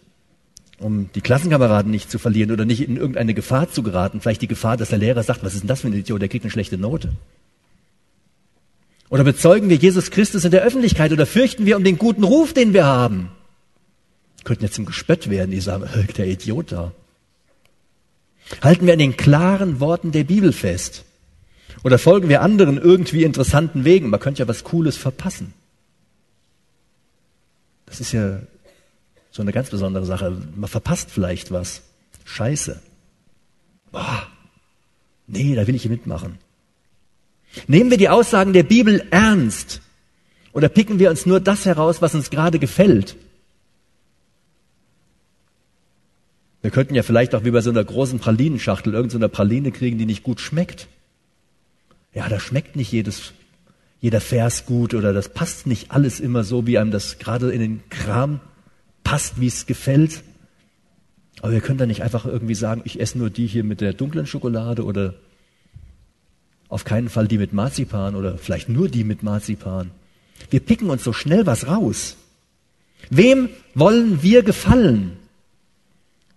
um 0.79 1.09
die 1.13 1.21
Klassenkameraden 1.21 1.91
nicht 1.91 2.11
zu 2.11 2.19
verlieren 2.19 2.51
oder 2.51 2.65
nicht 2.65 2.81
in 2.81 2.97
irgendeine 2.97 3.33
Gefahr 3.33 3.69
zu 3.69 3.83
geraten. 3.83 4.21
Vielleicht 4.21 4.41
die 4.41 4.47
Gefahr, 4.47 4.77
dass 4.77 4.89
der 4.89 4.97
Lehrer 4.97 5.23
sagt, 5.23 5.43
was 5.43 5.53
ist 5.53 5.61
denn 5.61 5.67
das 5.67 5.81
für 5.81 5.87
ein 5.87 5.93
Idiot, 5.93 6.21
der 6.21 6.29
kriegt 6.29 6.43
eine 6.43 6.51
schlechte 6.51 6.77
Note. 6.77 7.13
Oder 9.09 9.23
bezeugen 9.23 9.69
wir 9.69 9.77
Jesus 9.77 10.11
Christus 10.11 10.45
in 10.45 10.51
der 10.51 10.61
Öffentlichkeit 10.61 11.11
oder 11.11 11.25
fürchten 11.25 11.65
wir 11.65 11.77
um 11.77 11.83
den 11.83 11.97
guten 11.97 12.23
Ruf, 12.23 12.53
den 12.53 12.73
wir 12.73 12.85
haben? 12.85 13.31
Könnten 14.49 14.63
jetzt 14.63 14.73
zum 14.73 14.87
Gespött 14.87 15.29
werden, 15.29 15.51
die 15.51 15.61
sagen, 15.61 15.87
der 16.17 16.25
Idiot 16.25 16.71
da. 16.71 16.91
Halten 18.63 18.87
wir 18.87 18.93
an 18.93 18.99
den 18.99 19.15
klaren 19.15 19.79
Worten 19.79 20.11
der 20.11 20.23
Bibel 20.23 20.53
fest? 20.53 21.05
Oder 21.83 21.99
folgen 21.99 22.29
wir 22.29 22.41
anderen 22.41 22.79
irgendwie 22.79 23.25
interessanten 23.25 23.85
Wegen? 23.85 24.09
Man 24.09 24.19
könnte 24.19 24.39
ja 24.39 24.47
was 24.47 24.63
Cooles 24.63 24.97
verpassen. 24.97 25.53
Das 27.85 28.01
ist 28.01 28.11
ja 28.11 28.39
so 29.29 29.43
eine 29.43 29.51
ganz 29.51 29.69
besondere 29.69 30.07
Sache. 30.07 30.35
Man 30.55 30.67
verpasst 30.67 31.11
vielleicht 31.11 31.51
was. 31.51 31.83
Scheiße. 32.25 32.81
Boah. 33.91 34.25
Nee, 35.27 35.53
da 35.53 35.67
will 35.67 35.75
ich 35.75 35.87
mitmachen. 35.87 36.39
Nehmen 37.67 37.91
wir 37.91 37.99
die 37.99 38.09
Aussagen 38.09 38.53
der 38.53 38.63
Bibel 38.63 39.05
ernst 39.11 39.81
oder 40.53 40.69
picken 40.69 40.97
wir 40.97 41.11
uns 41.11 41.27
nur 41.27 41.39
das 41.39 41.65
heraus, 41.65 42.01
was 42.01 42.15
uns 42.15 42.31
gerade 42.31 42.57
gefällt? 42.57 43.15
Wir 46.61 46.71
könnten 46.71 46.95
ja 46.95 47.03
vielleicht 47.03 47.35
auch 47.35 47.45
wie 47.45 47.51
bei 47.51 47.61
so 47.61 47.69
einer 47.69 47.83
großen 47.83 48.19
Pralinenschachtel 48.19 48.93
irgendeine 48.93 49.25
so 49.25 49.29
Praline 49.29 49.71
kriegen, 49.71 49.97
die 49.97 50.05
nicht 50.05 50.23
gut 50.23 50.41
schmeckt. 50.41 50.87
Ja, 52.13 52.27
da 52.27 52.39
schmeckt 52.39 52.75
nicht 52.75 52.91
jedes, 52.91 53.33
jeder 54.01 54.19
Vers 54.19 54.65
gut 54.65 54.93
oder 54.93 55.13
das 55.13 55.29
passt 55.29 55.67
nicht 55.67 55.91
alles 55.91 56.19
immer 56.19 56.43
so, 56.43 56.67
wie 56.67 56.77
einem 56.77 56.91
das 56.91 57.19
gerade 57.19 57.51
in 57.51 57.59
den 57.61 57.89
Kram 57.89 58.41
passt, 59.03 59.39
wie 59.39 59.47
es 59.47 59.67
gefällt. 59.67 60.23
Aber 61.41 61.53
wir 61.53 61.61
können 61.61 61.77
da 61.77 61.85
nicht 61.85 62.03
einfach 62.03 62.25
irgendwie 62.25 62.55
sagen, 62.55 62.81
ich 62.83 62.99
esse 62.99 63.17
nur 63.17 63.29
die 63.29 63.47
hier 63.47 63.63
mit 63.63 63.79
der 63.79 63.93
dunklen 63.93 64.25
Schokolade 64.25 64.83
oder 64.83 65.15
auf 66.67 66.83
keinen 66.83 67.09
Fall 67.09 67.27
die 67.27 67.37
mit 67.37 67.53
Marzipan 67.53 68.15
oder 68.15 68.37
vielleicht 68.37 68.67
nur 68.67 68.89
die 68.89 69.05
mit 69.05 69.23
Marzipan. 69.23 69.91
Wir 70.49 70.59
picken 70.59 70.89
uns 70.89 71.03
so 71.03 71.13
schnell 71.13 71.45
was 71.45 71.67
raus. 71.67 72.17
Wem 73.09 73.49
wollen 73.75 74.21
wir 74.21 74.43
gefallen? 74.43 75.18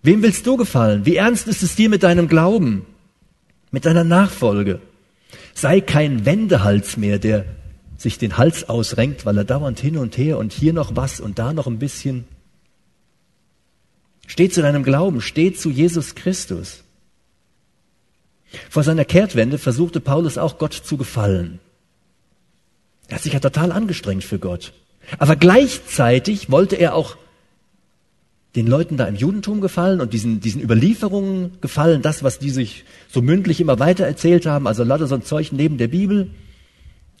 Wem 0.03 0.21
willst 0.21 0.45
du 0.45 0.57
gefallen? 0.57 1.05
Wie 1.05 1.15
ernst 1.15 1.47
ist 1.47 1.63
es 1.63 1.75
dir 1.75 1.89
mit 1.89 2.03
deinem 2.03 2.27
Glauben, 2.27 2.85
mit 3.71 3.85
deiner 3.85 4.03
Nachfolge? 4.03 4.81
Sei 5.53 5.79
kein 5.79 6.25
Wendehals 6.25 6.97
mehr, 6.97 7.19
der 7.19 7.45
sich 7.97 8.17
den 8.17 8.37
Hals 8.37 8.67
ausrenkt, 8.67 9.25
weil 9.25 9.37
er 9.37 9.45
dauernd 9.45 9.79
hin 9.79 9.97
und 9.97 10.17
her 10.17 10.37
und 10.37 10.51
hier 10.51 10.73
noch 10.73 10.97
was 10.97 11.21
und 11.21 11.39
da 11.39 11.53
noch 11.53 11.67
ein 11.67 11.79
bisschen. 11.79 12.25
Steh 14.27 14.49
zu 14.49 14.61
deinem 14.61 14.83
Glauben, 14.83 15.21
steh 15.21 15.53
zu 15.53 15.69
Jesus 15.69 16.15
Christus. 16.15 16.83
Vor 18.69 18.83
seiner 18.83 19.05
Kehrtwende 19.05 19.57
versuchte 19.57 20.01
Paulus 20.01 20.37
auch 20.37 20.57
Gott 20.57 20.73
zu 20.73 20.97
gefallen. 20.97 21.59
Er 23.07 23.15
hat 23.15 23.23
sich 23.23 23.33
ja 23.33 23.39
total 23.39 23.71
angestrengt 23.71 24.23
für 24.23 24.39
Gott. 24.39 24.73
Aber 25.17 25.35
gleichzeitig 25.35 26.51
wollte 26.51 26.75
er 26.75 26.95
auch 26.95 27.17
den 28.55 28.67
Leuten 28.67 28.97
da 28.97 29.05
im 29.05 29.15
Judentum 29.15 29.61
gefallen 29.61 29.99
und 29.99 30.13
diesen, 30.13 30.39
diesen 30.39 30.61
Überlieferungen 30.61 31.59
gefallen, 31.61 32.01
das, 32.01 32.23
was 32.23 32.37
die 32.37 32.51
sich 32.51 32.85
so 33.09 33.21
mündlich 33.21 33.59
immer 33.59 33.79
weiter 33.79 34.05
erzählt 34.05 34.45
haben, 34.45 34.67
also 34.67 34.83
lauter 34.83 35.07
so 35.07 35.15
ein 35.15 35.23
Zeug 35.23 35.51
neben 35.51 35.77
der 35.77 35.87
Bibel. 35.87 36.29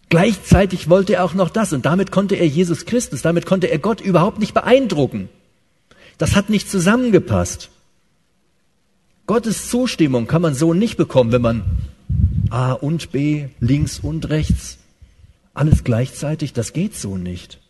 Gleichzeitig 0.09 0.89
wollte 0.89 1.13
er 1.13 1.23
auch 1.23 1.33
noch 1.33 1.49
das 1.49 1.73
und 1.73 1.85
damit 1.85 2.11
konnte 2.11 2.35
er 2.35 2.45
Jesus 2.45 2.85
Christus, 2.85 3.23
damit 3.23 3.47
konnte 3.47 3.67
er 3.67 3.79
Gott 3.79 3.99
überhaupt 3.99 4.39
nicht 4.39 4.53
beeindrucken. 4.53 5.29
Das 6.19 6.35
hat 6.35 6.51
nicht 6.51 6.69
zusammengepasst. 6.69 7.69
Gottes 9.25 9.69
Zustimmung 9.69 10.27
kann 10.27 10.41
man 10.43 10.53
so 10.53 10.75
nicht 10.75 10.97
bekommen, 10.97 11.31
wenn 11.31 11.41
man 11.41 11.63
A 12.51 12.73
und 12.73 13.11
B, 13.11 13.47
links 13.59 13.99
und 13.99 14.29
rechts, 14.29 14.77
alles 15.55 15.83
gleichzeitig, 15.83 16.53
das 16.53 16.73
geht 16.73 16.95
so 16.95 17.17
nicht. 17.17 17.62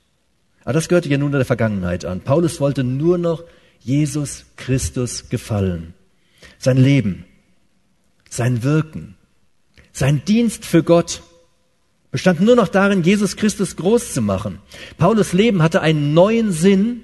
Aber 0.63 0.73
das 0.73 0.87
gehörte 0.87 1.09
ja 1.09 1.17
nun 1.17 1.31
der 1.31 1.45
Vergangenheit 1.45 2.05
an. 2.05 2.21
Paulus 2.21 2.59
wollte 2.59 2.83
nur 2.83 3.17
noch 3.17 3.43
Jesus 3.79 4.45
Christus 4.55 5.29
gefallen. 5.29 5.93
Sein 6.57 6.77
Leben, 6.77 7.25
sein 8.29 8.63
Wirken, 8.63 9.15
sein 9.91 10.23
Dienst 10.25 10.65
für 10.65 10.83
Gott 10.83 11.21
bestand 12.11 12.39
nur 12.41 12.55
noch 12.55 12.67
darin, 12.67 13.03
Jesus 13.03 13.35
Christus 13.35 13.75
groß 13.75 14.13
zu 14.13 14.21
machen. 14.21 14.59
Paulus 14.97 15.33
Leben 15.33 15.61
hatte 15.61 15.81
einen 15.81 16.13
neuen 16.13 16.51
Sinn 16.51 17.01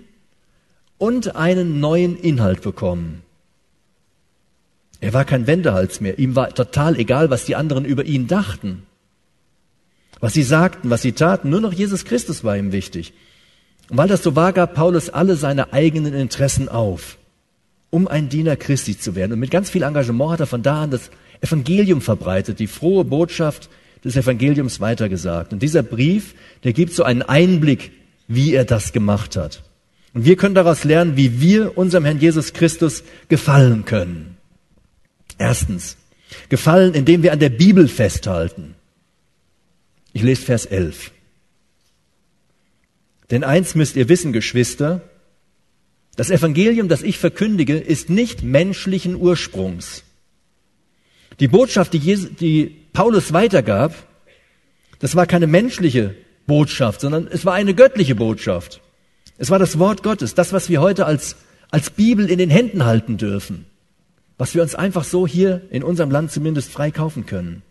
und 0.98 1.36
einen 1.36 1.80
neuen 1.80 2.16
Inhalt 2.18 2.62
bekommen. 2.62 3.24
Er 5.02 5.14
war 5.14 5.26
kein 5.26 5.48
Wendehals 5.48 6.02
mehr. 6.02 6.20
Ihm 6.20 6.36
war 6.36 6.54
total 6.54 6.98
egal, 6.98 7.30
was 7.30 7.46
die 7.46 7.56
anderen 7.56 7.86
über 7.86 8.06
ihn 8.06 8.28
dachten. 8.28 8.84
Was 10.20 10.34
sie 10.34 10.44
sagten, 10.44 10.90
was 10.90 11.02
sie 11.02 11.14
taten. 11.14 11.50
Nur 11.50 11.62
noch 11.62 11.74
Jesus 11.74 12.06
Christus 12.06 12.44
war 12.44 12.58
ihm 12.58 12.72
wichtig. 12.72 13.14
Und 13.90 13.98
weil 13.98 14.08
das 14.08 14.24
so 14.24 14.36
war, 14.36 14.54
gab 14.54 14.76
Paulus 14.76 15.10
alle 15.10 15.36
seine 15.36 15.74
eigenen 15.74 16.14
Interessen 16.14 16.70
auf, 16.70 17.18
um 17.90 18.08
ein 18.08 18.30
Diener 18.30 18.56
Christi 18.56 18.98
zu 18.98 19.16
werden. 19.16 19.34
Und 19.34 19.40
mit 19.40 19.52
ganz 19.52 19.70
viel 19.70 19.84
Engagement 19.84 20.32
hat 20.32 20.40
er 20.42 20.48
von 20.48 20.62
da 20.62 20.84
an 20.84 20.92
das 20.92 21.10
Evangelium 21.42 22.02
verbreitet, 22.02 22.60
die 22.60 22.68
frohe 22.68 23.04
Botschaft 23.04 23.70
des 24.04 24.16
Evangeliums 24.16 24.80
weitergesagt. 24.80 25.54
Und 25.54 25.64
dieser 25.64 25.84
Brief, 25.84 26.36
der 26.64 26.74
gibt 26.74 26.94
so 26.94 27.04
einen 27.04 27.22
Einblick, 27.22 27.92
wie 28.28 28.54
er 28.54 28.66
das 28.66 28.94
gemacht 28.94 29.36
hat. 29.36 29.64
Und 30.14 30.26
wir 30.26 30.36
können 30.36 30.56
daraus 30.56 30.84
lernen, 30.84 31.18
wie 31.18 31.42
wir 31.42 31.78
unserem 31.78 32.06
Herrn 32.06 32.20
Jesus 32.20 32.54
Christus 32.54 33.04
gefallen 33.28 33.86
können. 33.86 34.38
Erstens, 35.38 35.98
gefallen, 36.50 36.94
indem 36.94 37.24
wir 37.24 37.32
an 37.32 37.40
der 37.40 37.50
Bibel 37.50 37.88
festhalten. 37.88 38.76
Ich 40.14 40.22
lese 40.22 40.44
Vers 40.44 40.66
11. 40.66 41.12
Denn 43.32 43.44
eins 43.44 43.76
müsst 43.76 43.96
ihr 43.96 44.10
wissen, 44.10 44.34
Geschwister, 44.34 45.02
das 46.16 46.30
Evangelium, 46.30 46.88
das 46.88 47.04
ich 47.04 47.18
verkündige, 47.18 47.78
ist 47.78 48.10
nicht 48.10 48.44
menschlichen 48.44 49.16
Ursprungs. 49.16 50.04
Die 51.40 51.48
Botschaft, 51.48 51.94
die, 51.94 52.00
Jesus, 52.00 52.32
die 52.40 52.76
Paulus 52.92 53.32
weitergab, 53.32 53.94
das 55.00 55.16
war 55.16 55.26
keine 55.26 55.48
menschliche 55.48 56.16
Botschaft, 56.48 57.02
sondern 57.02 57.28
es 57.28 57.46
war 57.46 57.54
eine 57.54 57.74
göttliche 57.74 58.16
Botschaft. 58.16 58.82
Es 59.38 59.50
war 59.50 59.60
das 59.60 59.80
Wort 59.80 60.04
Gottes, 60.04 60.36
das, 60.36 60.52
was 60.52 60.68
wir 60.68 60.82
heute 60.82 61.06
als, 61.06 61.38
als 61.72 61.92
Bibel 61.92 62.30
in 62.30 62.40
den 62.40 62.50
Händen 62.50 62.86
halten 62.86 63.18
dürfen 63.18 63.66
was 64.40 64.56
wir 64.56 64.64
uns 64.64 64.74
einfach 64.74 65.04
so 65.04 65.28
hier 65.28 65.62
in 65.70 65.84
unserem 65.84 66.10
Land 66.10 66.32
zumindest 66.32 66.72
frei 66.72 66.90
kaufen 66.90 67.28
können. 67.28 67.62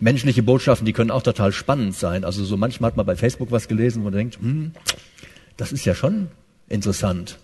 Menschliche 0.00 0.42
Botschaften, 0.42 0.86
die 0.86 0.92
können 0.92 1.10
auch 1.10 1.22
total 1.22 1.52
spannend 1.52 1.94
sein. 1.94 2.24
Also 2.24 2.44
so 2.44 2.56
manchmal 2.56 2.88
hat 2.90 2.96
man 2.96 3.06
bei 3.06 3.16
Facebook 3.16 3.50
was 3.50 3.68
gelesen, 3.68 4.00
wo 4.00 4.04
man 4.04 4.14
denkt, 4.14 4.38
hm, 4.38 4.72
das 5.56 5.72
ist 5.72 5.84
ja 5.84 5.94
schon 5.94 6.28
interessant. 6.68 7.38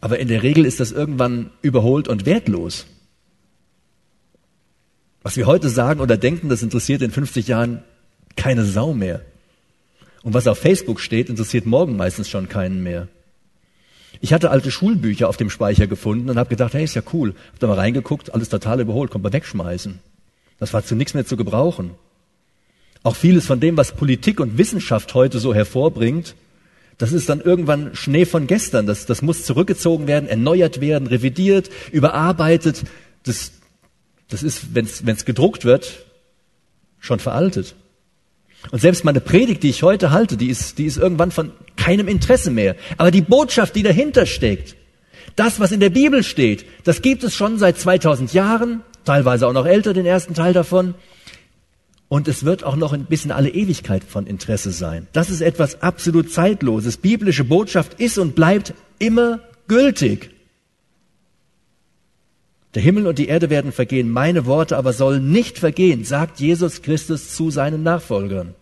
Aber 0.00 0.18
in 0.18 0.28
der 0.28 0.42
Regel 0.42 0.64
ist 0.64 0.80
das 0.80 0.92
irgendwann 0.92 1.50
überholt 1.62 2.08
und 2.08 2.26
wertlos. 2.26 2.86
Was 5.22 5.36
wir 5.36 5.46
heute 5.46 5.68
sagen 5.68 6.00
oder 6.00 6.16
denken, 6.16 6.48
das 6.48 6.62
interessiert 6.62 7.02
in 7.02 7.10
50 7.10 7.48
Jahren 7.48 7.82
keine 8.36 8.64
Sau 8.64 8.92
mehr. 8.92 9.22
Und 10.22 10.34
was 10.34 10.46
auf 10.46 10.58
Facebook 10.58 11.00
steht, 11.00 11.28
interessiert 11.28 11.66
morgen 11.66 11.96
meistens 11.96 12.28
schon 12.28 12.48
keinen 12.48 12.82
mehr. 12.82 13.08
Ich 14.20 14.32
hatte 14.32 14.50
alte 14.50 14.70
Schulbücher 14.70 15.28
auf 15.28 15.36
dem 15.36 15.50
Speicher 15.50 15.86
gefunden 15.86 16.30
und 16.30 16.38
habe 16.38 16.48
gedacht, 16.48 16.74
hey, 16.74 16.84
ist 16.84 16.94
ja 16.94 17.02
cool. 17.12 17.34
Hab 17.52 17.58
da 17.60 17.66
mal 17.66 17.74
reingeguckt, 17.74 18.32
alles 18.34 18.48
total 18.48 18.80
überholt, 18.80 19.10
kommt 19.10 19.24
man 19.24 19.32
wegschmeißen. 19.32 19.98
Das 20.58 20.72
war 20.72 20.84
zu 20.84 20.94
nichts 20.94 21.14
mehr 21.14 21.26
zu 21.26 21.36
gebrauchen. 21.36 21.90
Auch 23.02 23.16
vieles 23.16 23.46
von 23.46 23.60
dem, 23.60 23.76
was 23.76 23.92
Politik 23.92 24.40
und 24.40 24.58
Wissenschaft 24.58 25.14
heute 25.14 25.38
so 25.38 25.54
hervorbringt, 25.54 26.34
das 26.98 27.12
ist 27.12 27.28
dann 27.28 27.40
irgendwann 27.40 27.94
Schnee 27.94 28.24
von 28.24 28.46
gestern. 28.46 28.86
Das, 28.86 29.06
das 29.06 29.20
muss 29.20 29.44
zurückgezogen 29.44 30.06
werden, 30.06 30.28
erneuert 30.28 30.80
werden, 30.80 31.06
revidiert, 31.06 31.70
überarbeitet. 31.92 32.84
Das, 33.24 33.52
das 34.28 34.42
ist, 34.42 34.74
wenn 34.74 34.86
es 34.86 35.24
gedruckt 35.24 35.64
wird, 35.64 36.06
schon 36.98 37.18
veraltet. 37.18 37.74
Und 38.70 38.80
selbst 38.80 39.04
meine 39.04 39.20
Predigt, 39.20 39.62
die 39.62 39.70
ich 39.70 39.82
heute 39.82 40.10
halte, 40.10 40.36
die 40.36 40.48
ist, 40.48 40.78
die 40.78 40.86
ist 40.86 40.96
irgendwann 40.96 41.30
von 41.30 41.52
keinem 41.76 42.08
Interesse 42.08 42.50
mehr. 42.50 42.76
Aber 42.96 43.10
die 43.10 43.20
Botschaft, 43.20 43.76
die 43.76 43.82
dahinter 43.82 44.26
steckt, 44.26 44.76
das, 45.36 45.60
was 45.60 45.72
in 45.72 45.80
der 45.80 45.90
Bibel 45.90 46.22
steht, 46.22 46.64
das 46.84 47.02
gibt 47.02 47.22
es 47.22 47.34
schon 47.34 47.58
seit 47.58 47.78
2000 47.78 48.32
Jahren, 48.32 48.82
teilweise 49.04 49.46
auch 49.46 49.52
noch 49.52 49.66
älter, 49.66 49.92
den 49.92 50.06
ersten 50.06 50.34
Teil 50.34 50.52
davon. 50.52 50.94
Und 52.08 52.28
es 52.28 52.44
wird 52.44 52.64
auch 52.64 52.76
noch 52.76 52.92
ein 52.92 53.06
bisschen 53.06 53.32
alle 53.32 53.50
Ewigkeit 53.50 54.04
von 54.04 54.26
Interesse 54.26 54.70
sein. 54.70 55.08
Das 55.12 55.28
ist 55.28 55.40
etwas 55.40 55.82
absolut 55.82 56.30
Zeitloses. 56.30 56.98
Biblische 56.98 57.44
Botschaft 57.44 58.00
ist 58.00 58.18
und 58.18 58.34
bleibt 58.34 58.74
immer 58.98 59.40
gültig. 59.66 60.35
Der 62.76 62.82
Himmel 62.82 63.06
und 63.06 63.18
die 63.18 63.28
Erde 63.28 63.48
werden 63.48 63.72
vergehen, 63.72 64.10
meine 64.10 64.44
Worte 64.44 64.76
aber 64.76 64.92
sollen 64.92 65.32
nicht 65.32 65.58
vergehen, 65.58 66.04
sagt 66.04 66.40
Jesus 66.40 66.82
Christus 66.82 67.34
zu 67.34 67.50
seinen 67.50 67.82
Nachfolgern. 67.82 68.54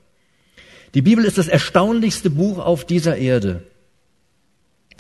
Die 0.95 1.03
Bibel 1.03 1.25
ist 1.25 1.37
das 1.37 1.49
erstaunlichste 1.49 2.31
Buch 2.31 2.61
auf 2.61 2.85
dieser 2.85 3.17
Erde. 3.17 3.65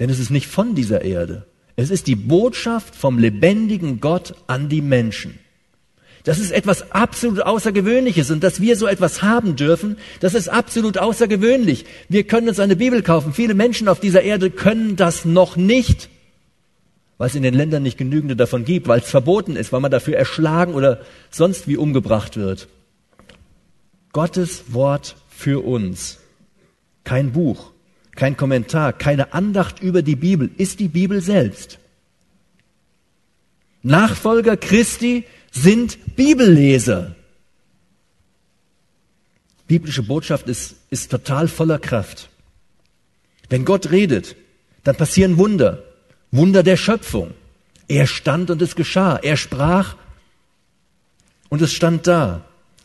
Denn 0.00 0.11
es 0.11 0.18
ist 0.18 0.30
nicht 0.30 0.49
von 0.49 0.75
dieser 0.75 1.02
Erde. 1.02 1.47
Es 1.76 1.90
ist 1.90 2.09
die 2.09 2.16
Botschaft 2.16 2.97
vom 2.97 3.21
lebendigen 3.21 4.00
Gott 4.00 4.35
an 4.49 4.68
die 4.68 4.83
Menschen. 4.83 5.38
Das 6.25 6.40
ist 6.40 6.50
etwas 6.50 6.90
absolut 6.90 7.40
Außergewöhnliches 7.40 8.33
und 8.33 8.42
dass 8.42 8.61
wir 8.61 8.76
so 8.76 8.88
etwas 8.88 9.23
haben 9.23 9.54
dürfen, 9.54 9.97
das 10.18 10.35
ist 10.35 10.49
absolut 10.49 10.99
außergewöhnlich. 10.99 11.85
Wir 12.09 12.25
können 12.25 12.49
uns 12.49 12.59
eine 12.59 12.75
Bibel 12.75 13.00
kaufen. 13.02 13.33
Viele 13.33 13.54
Menschen 13.54 13.87
auf 13.87 14.00
dieser 14.00 14.23
Erde 14.23 14.50
können 14.50 14.97
das 14.97 15.25
noch 15.25 15.54
nicht 15.54 16.09
weil 17.18 17.28
es 17.28 17.35
in 17.35 17.42
den 17.42 17.54
Ländern 17.54 17.83
nicht 17.83 17.99
genügende 17.99 18.37
davon 18.37 18.64
gibt, 18.64 18.88
weil 18.88 19.00
es 19.00 19.11
verboten 19.11 19.56
ist, 19.56 19.73
weil 19.73 19.80
man 19.80 19.90
dafür 19.90 20.16
erschlagen 20.16 20.75
oder 20.75 21.00
sonst 21.30 21.68
wie 21.68 21.76
umgebracht 21.76 22.37
wird. 22.37 22.68
Gottes 24.12 24.73
Wort 24.73 25.16
für 25.28 25.64
uns. 25.64 26.18
Kein 27.04 27.33
Buch, 27.33 27.73
kein 28.16 28.37
Kommentar, 28.37 28.92
keine 28.92 29.33
Andacht 29.33 29.80
über 29.80 30.02
die 30.02 30.16
Bibel, 30.16 30.50
ist 30.56 30.80
die 30.80 30.88
Bibel 30.88 31.21
selbst. 31.21 31.78
Nachfolger 33.83 34.56
Christi 34.56 35.25
sind 35.50 36.16
Bibelleser. 36.16 37.14
Biblische 39.66 40.02
Botschaft 40.02 40.49
ist, 40.49 40.76
ist 40.90 41.11
total 41.11 41.49
voller 41.49 41.78
Kraft. 41.78 42.28
Wenn 43.49 43.64
Gott 43.64 43.90
redet, 43.90 44.37
dann 44.85 44.97
passieren 44.97 45.38
Wunder. 45.38 45.83
Wunder 46.35 46.64
der 46.64 46.76
Schöpfung. 46.76 47.33
Er 47.87 48.09
stand 48.09 48.50
und 48.50 48.61
es 48.61 48.75
geschah. 48.75 49.17
Er 49.17 49.37
sprach 49.37 49.95
und 51.49 51.62
es 51.62 51.73
stand 51.73 52.09
da. 52.09 52.40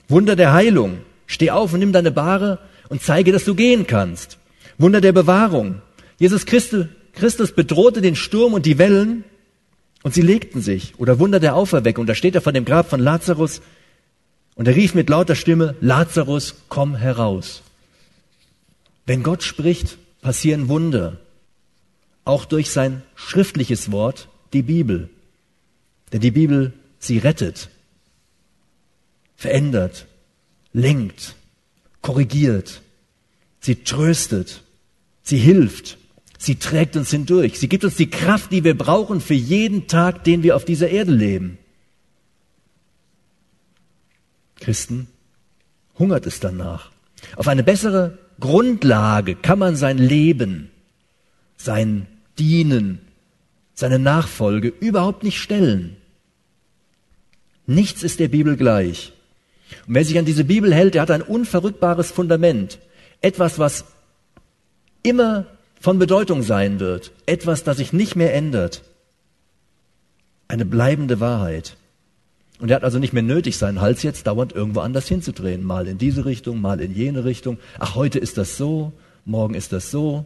Wunder 0.08 0.36
der 0.36 0.54
Heilung. 0.54 1.00
Steh 1.26 1.50
auf 1.50 1.74
und 1.74 1.80
nimm 1.80 1.92
deine 1.92 2.12
Bahre 2.12 2.60
und 2.90 3.02
zeige, 3.02 3.32
dass 3.32 3.46
du 3.46 3.56
gehen 3.56 3.88
kannst. 3.88 4.38
Wunder 4.78 5.02
der 5.02 5.14
Bewahrung. 5.14 5.82
Jesus 6.20 6.46
Christus 6.46 7.52
bedrohte 7.54 8.02
den 8.02 8.16
Sturm 8.16 8.54
und 8.54 8.68
die 8.68 8.78
Wellen 8.78 9.24
und 10.04 10.14
sie 10.14 10.22
legten 10.22 10.62
sich. 10.62 10.94
Oder 11.00 11.18
Wunder 11.18 11.40
der 11.40 11.56
Auferweckung. 11.56 12.06
Da 12.06 12.14
steht 12.14 12.36
er 12.36 12.42
vor 12.42 12.54
dem 12.54 12.66
Grab 12.66 12.88
von 12.88 13.00
Lazarus 13.00 13.64
und 14.54 14.68
er 14.68 14.76
rief 14.76 14.94
mit 14.94 15.10
lauter 15.10 15.36
Stimme, 15.36 15.74
Lazarus, 15.82 16.54
komm 16.70 16.96
heraus. 16.96 17.64
Wenn 19.08 19.24
Gott 19.24 19.42
spricht, 19.42 19.98
passieren 20.22 20.70
Wunder 20.70 21.18
auch 22.30 22.46
durch 22.46 22.70
sein 22.70 23.02
schriftliches 23.15 23.92
Wort, 23.92 24.30
die 24.54 24.62
Bibel. 24.62 25.10
Denn 26.13 26.22
die 26.22 26.32
Bibel, 26.32 26.74
sie 27.00 27.18
rettet, 27.18 27.70
verändert, 29.36 30.06
lenkt, 30.72 31.36
korrigiert, 32.02 32.82
sie 33.60 33.84
tröstet, 33.84 34.62
sie 35.24 35.38
hilft, 35.38 35.98
sie 36.38 36.56
trägt 36.56 36.96
uns 36.96 37.10
hindurch, 37.10 37.60
sie 37.60 37.68
gibt 37.68 37.84
uns 37.84 37.96
die 37.96 38.10
Kraft, 38.10 38.52
die 38.52 38.63
wir 38.63 38.78
brauchen 38.78 39.22
für 39.22 39.34
jeden 39.34 39.88
Tag, 39.88 40.24
den 40.24 40.44
wir 40.44 40.56
auf 40.56 40.65
dieser 40.65 40.89
Erde 40.89 41.12
leben. 41.12 41.58
Christen 44.60 45.08
hungert 45.98 46.28
es 46.28 46.39
danach. 46.39 46.92
Auf 47.36 47.48
eine 47.48 47.63
bessere 47.63 48.18
Grundlage 48.39 49.36
kann 49.36 49.58
man 49.58 49.76
sein 49.76 49.98
Leben, 49.98 50.70
sein 51.58 52.08
Dienen, 52.39 52.99
seine 53.73 53.99
Nachfolge 53.99 54.69
überhaupt 54.80 55.23
nicht 55.23 55.39
stellen. 55.39 55.97
Nichts 57.65 58.04
ist 58.04 58.19
der 58.19 58.30
Bibel 58.30 58.58
gleich. 58.58 59.13
Und 59.88 59.93
wer 59.93 60.06
sich 60.06 60.17
an 60.17 60.25
diese 60.25 60.43
Bibel 60.43 60.73
hält, 60.73 60.95
der 60.95 61.04
hat 61.04 61.12
ein 61.12 61.21
unverrückbares 61.21 62.12
Fundament. 62.12 62.80
Etwas, 63.21 63.60
was 63.60 63.86
immer 65.04 65.45
von 65.80 65.99
Bedeutung 65.99 66.41
sein 66.41 66.80
wird. 66.80 67.12
Etwas, 67.25 67.63
das 67.63 67.78
sich 67.78 67.93
nicht 67.93 68.15
mehr 68.15 68.34
ändert. 68.34 68.84
Eine 70.47 70.65
bleibende 70.65 71.19
Wahrheit. 71.19 71.78
Und 72.60 72.71
er 72.71 72.75
hat 72.75 72.84
also 72.84 72.99
nicht 72.99 73.13
mehr 73.13 73.23
nötig, 73.23 73.58
seinen 73.58 73.80
Hals 73.80 74.04
jetzt 74.04 74.28
dauernd 74.28 74.52
irgendwo 74.54 74.82
anders 74.82 75.08
hinzudrehen. 75.08 75.63
Mal 75.63 75.88
in 75.88 75.97
diese 75.97 76.25
Richtung, 76.25 76.60
mal 76.60 76.82
in 76.82 76.93
jene 76.93 77.23
Richtung. 77.23 77.58
Ach, 77.78 77.95
heute 77.95 78.19
ist 78.19 78.38
das 78.38 78.58
so, 78.58 78.91
morgen 79.25 79.54
ist 79.54 79.71
das 79.71 79.91
so. 79.91 80.25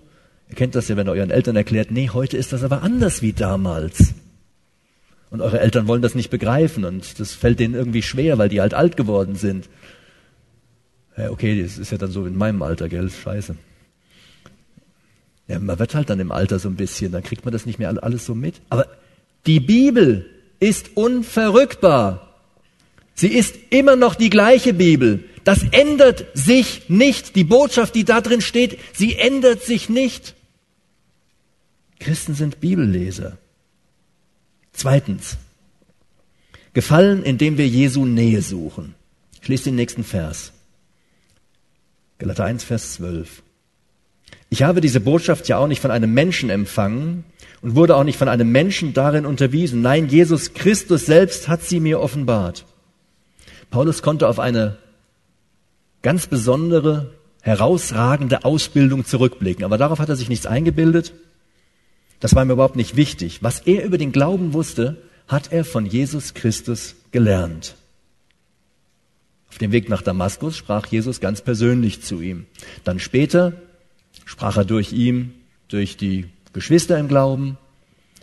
Ihr 0.53 0.55
kennt 0.55 0.75
das 0.75 0.87
ja, 0.87 0.95
wenn 0.95 1.07
ihr 1.07 1.13
euren 1.13 1.31
Eltern 1.31 1.55
erklärt, 1.55 1.89
nee, 1.89 2.09
heute 2.09 2.37
ist 2.37 2.53
das 2.53 2.61
aber 2.61 2.83
anders 2.83 3.23
wie 3.23 3.33
damals. 3.33 4.13
Und 5.31 5.41
eure 5.41 5.59
Eltern 5.59 5.87
wollen 5.87 6.03
das 6.03 6.13
nicht 6.13 6.29
begreifen 6.29 6.85
und 6.85 7.19
das 7.19 7.31
fällt 7.31 7.59
denen 7.59 7.73
irgendwie 7.73 8.03
schwer, 8.03 8.37
weil 8.37 8.49
die 8.49 8.61
halt 8.61 8.75
alt 8.75 8.95
geworden 8.95 9.33
sind. 9.33 9.67
Ja, 11.17 11.31
okay, 11.31 11.59
das 11.59 11.79
ist 11.79 11.91
ja 11.91 11.97
dann 11.97 12.11
so 12.11 12.27
in 12.27 12.37
meinem 12.37 12.61
Alter, 12.61 12.87
gell? 12.87 13.09
Scheiße. 13.09 13.55
Ja, 15.47 15.57
man 15.57 15.79
wird 15.79 15.95
halt 15.95 16.11
dann 16.11 16.19
im 16.19 16.31
Alter 16.31 16.59
so 16.59 16.69
ein 16.69 16.75
bisschen, 16.75 17.11
dann 17.11 17.23
kriegt 17.23 17.45
man 17.45 17.51
das 17.51 17.65
nicht 17.65 17.79
mehr 17.79 17.91
alles 18.03 18.23
so 18.23 18.35
mit. 18.35 18.61
Aber 18.69 18.85
die 19.47 19.59
Bibel 19.59 20.29
ist 20.59 20.91
unverrückbar. 20.93 22.29
Sie 23.15 23.29
ist 23.29 23.55
immer 23.71 23.95
noch 23.95 24.13
die 24.13 24.29
gleiche 24.29 24.75
Bibel. 24.75 25.23
Das 25.45 25.63
ändert 25.71 26.25
sich 26.35 26.89
nicht. 26.89 27.35
Die 27.35 27.43
Botschaft, 27.43 27.95
die 27.95 28.03
da 28.03 28.21
drin 28.21 28.41
steht, 28.41 28.77
sie 28.93 29.15
ändert 29.15 29.63
sich 29.63 29.89
nicht. 29.89 30.35
Christen 31.99 32.33
sind 32.33 32.59
Bibelleser. 32.59 33.37
Zweitens, 34.71 35.37
Gefallen, 36.73 37.23
indem 37.23 37.57
wir 37.57 37.67
Jesu 37.67 38.05
Nähe 38.05 38.41
suchen. 38.41 38.95
Ich 39.41 39.47
lese 39.47 39.65
den 39.65 39.75
nächsten 39.75 40.03
Vers. 40.03 40.53
Galater 42.17 42.45
1, 42.45 42.63
Vers 42.63 42.93
12. 42.95 43.43
Ich 44.49 44.63
habe 44.63 44.81
diese 44.81 44.99
Botschaft 44.99 45.47
ja 45.47 45.57
auch 45.57 45.67
nicht 45.67 45.81
von 45.81 45.91
einem 45.91 46.13
Menschen 46.13 46.49
empfangen 46.49 47.25
und 47.61 47.75
wurde 47.75 47.95
auch 47.95 48.03
nicht 48.03 48.17
von 48.17 48.27
einem 48.27 48.51
Menschen 48.51 48.93
darin 48.93 49.25
unterwiesen. 49.25 49.81
Nein, 49.81 50.07
Jesus 50.09 50.53
Christus 50.53 51.05
selbst 51.05 51.47
hat 51.47 51.63
sie 51.63 51.79
mir 51.79 51.99
offenbart. 51.99 52.65
Paulus 53.69 54.01
konnte 54.01 54.27
auf 54.27 54.39
eine 54.39 54.77
ganz 56.01 56.27
besondere, 56.27 57.13
herausragende 57.41 58.45
Ausbildung 58.45 59.05
zurückblicken. 59.05 59.63
Aber 59.63 59.77
darauf 59.77 59.99
hat 59.99 60.09
er 60.09 60.15
sich 60.15 60.29
nichts 60.29 60.45
eingebildet. 60.45 61.13
Das 62.23 62.35
war 62.35 62.45
ihm 62.45 62.51
überhaupt 62.51 62.77
nicht 62.77 62.95
wichtig. 62.95 63.43
Was 63.43 63.59
er 63.59 63.83
über 63.83 63.97
den 63.97 64.13
Glauben 64.13 64.53
wusste, 64.53 64.95
hat 65.27 65.51
er 65.51 65.65
von 65.65 65.85
Jesus 65.85 66.33
Christus 66.33 66.95
gelernt. 67.11 67.75
Auf 69.49 69.57
dem 69.57 69.73
Weg 69.73 69.89
nach 69.89 70.01
Damaskus 70.01 70.55
sprach 70.55 70.85
Jesus 70.85 71.19
ganz 71.19 71.41
persönlich 71.41 72.01
zu 72.01 72.21
ihm. 72.21 72.45
Dann 72.85 73.01
später 73.01 73.51
sprach 74.23 74.55
er 74.55 74.63
durch 74.63 74.93
ihn, 74.93 75.33
durch 75.67 75.97
die 75.97 76.27
Geschwister 76.53 76.97
im 76.97 77.09
Glauben, 77.09 77.57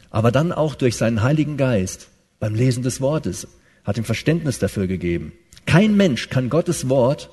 aber 0.09 0.33
dann 0.33 0.51
auch 0.51 0.77
durch 0.77 0.97
seinen 0.97 1.23
Heiligen 1.23 1.59
Geist 1.59 2.09
beim 2.39 2.55
Lesen 2.55 2.83
des 2.83 3.03
Wortes 3.03 3.49
hat 3.85 3.99
ihm 3.99 4.05
Verständnis 4.05 4.59
dafür 4.59 4.87
gegeben. 4.87 5.35
Kein 5.67 5.95
Mensch 5.95 6.31
kann 6.31 6.49
Gottes 6.49 6.89
Wort 6.89 7.29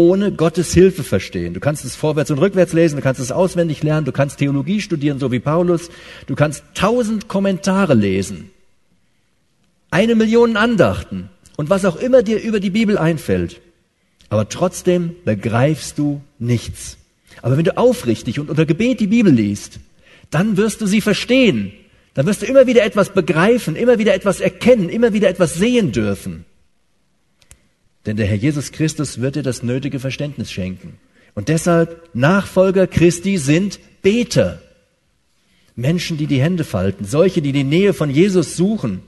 ohne 0.00 0.32
Gottes 0.32 0.72
Hilfe 0.72 1.02
verstehen. 1.02 1.52
Du 1.52 1.60
kannst 1.60 1.84
es 1.84 1.94
vorwärts 1.94 2.30
und 2.30 2.38
rückwärts 2.38 2.72
lesen, 2.72 2.96
du 2.96 3.02
kannst 3.02 3.20
es 3.20 3.30
auswendig 3.30 3.82
lernen, 3.82 4.06
du 4.06 4.12
kannst 4.12 4.38
Theologie 4.38 4.80
studieren, 4.80 5.18
so 5.18 5.30
wie 5.30 5.40
Paulus, 5.40 5.90
du 6.26 6.34
kannst 6.34 6.64
tausend 6.72 7.28
Kommentare 7.28 7.92
lesen, 7.92 8.50
eine 9.90 10.14
Million 10.14 10.56
Andachten 10.56 11.28
und 11.58 11.68
was 11.68 11.84
auch 11.84 11.96
immer 11.96 12.22
dir 12.22 12.40
über 12.40 12.60
die 12.60 12.70
Bibel 12.70 12.96
einfällt. 12.96 13.60
Aber 14.30 14.48
trotzdem 14.48 15.16
begreifst 15.26 15.98
du 15.98 16.22
nichts. 16.38 16.96
Aber 17.42 17.58
wenn 17.58 17.64
du 17.64 17.76
aufrichtig 17.76 18.40
und 18.40 18.48
unter 18.48 18.64
Gebet 18.64 19.00
die 19.00 19.06
Bibel 19.06 19.32
liest, 19.32 19.80
dann 20.30 20.56
wirst 20.56 20.80
du 20.80 20.86
sie 20.86 21.02
verstehen. 21.02 21.72
Dann 22.14 22.24
wirst 22.24 22.40
du 22.40 22.46
immer 22.46 22.66
wieder 22.66 22.84
etwas 22.84 23.12
begreifen, 23.12 23.76
immer 23.76 23.98
wieder 23.98 24.14
etwas 24.14 24.40
erkennen, 24.40 24.88
immer 24.88 25.12
wieder 25.12 25.28
etwas 25.28 25.54
sehen 25.54 25.92
dürfen. 25.92 26.46
Denn 28.06 28.16
der 28.16 28.26
Herr 28.26 28.36
Jesus 28.36 28.72
Christus 28.72 29.20
wird 29.20 29.36
dir 29.36 29.42
das 29.42 29.62
nötige 29.62 30.00
Verständnis 30.00 30.50
schenken. 30.50 30.98
Und 31.34 31.48
deshalb 31.48 32.08
Nachfolger 32.14 32.86
Christi 32.86 33.36
sind 33.38 33.78
Beter. 34.02 34.60
Menschen, 35.76 36.16
die 36.16 36.26
die 36.26 36.40
Hände 36.40 36.64
falten, 36.64 37.04
solche, 37.04 37.42
die 37.42 37.52
die 37.52 37.64
Nähe 37.64 37.94
von 37.94 38.10
Jesus 38.10 38.56
suchen, 38.56 39.02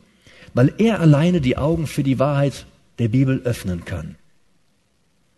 weil 0.55 0.72
er 0.78 1.00
alleine 1.00 1.40
die 1.40 1.57
Augen 1.57 1.87
für 1.87 2.02
die 2.02 2.18
Wahrheit 2.18 2.66
der 2.98 3.09
Bibel 3.09 3.42
öffnen 3.44 3.85
kann. 3.85 4.16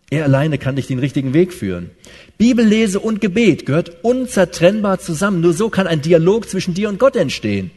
Er 0.09 0.25
alleine 0.25 0.57
kann 0.57 0.75
dich 0.75 0.87
den 0.87 0.99
richtigen 0.99 1.33
Weg 1.33 1.51
führen. 1.51 1.89
Bibellese 2.37 2.99
und 2.99 3.21
Gebet 3.21 3.65
gehört 3.65 4.03
unzertrennbar 4.03 4.99
zusammen. 4.99 5.41
Nur 5.41 5.53
so 5.53 5.69
kann 5.69 5.87
ein 5.87 6.01
Dialog 6.01 6.47
zwischen 6.47 6.73
dir 6.73 6.89
und 6.89 6.99
Gott 6.99 7.15
entstehen. 7.15 7.71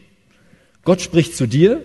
Gott 0.83 1.01
spricht 1.01 1.35
zu 1.35 1.47
dir. 1.47 1.83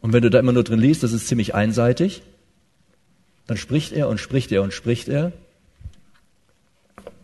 Und 0.00 0.12
wenn 0.12 0.22
du 0.22 0.30
da 0.30 0.38
immer 0.38 0.52
nur 0.52 0.64
drin 0.64 0.80
liest, 0.80 1.02
das 1.02 1.12
ist 1.12 1.26
ziemlich 1.26 1.54
einseitig, 1.54 2.22
dann 3.46 3.56
spricht 3.56 3.92
er 3.92 4.08
und 4.08 4.18
spricht 4.18 4.52
er 4.52 4.62
und 4.62 4.72
spricht 4.72 5.08
er. 5.08 5.32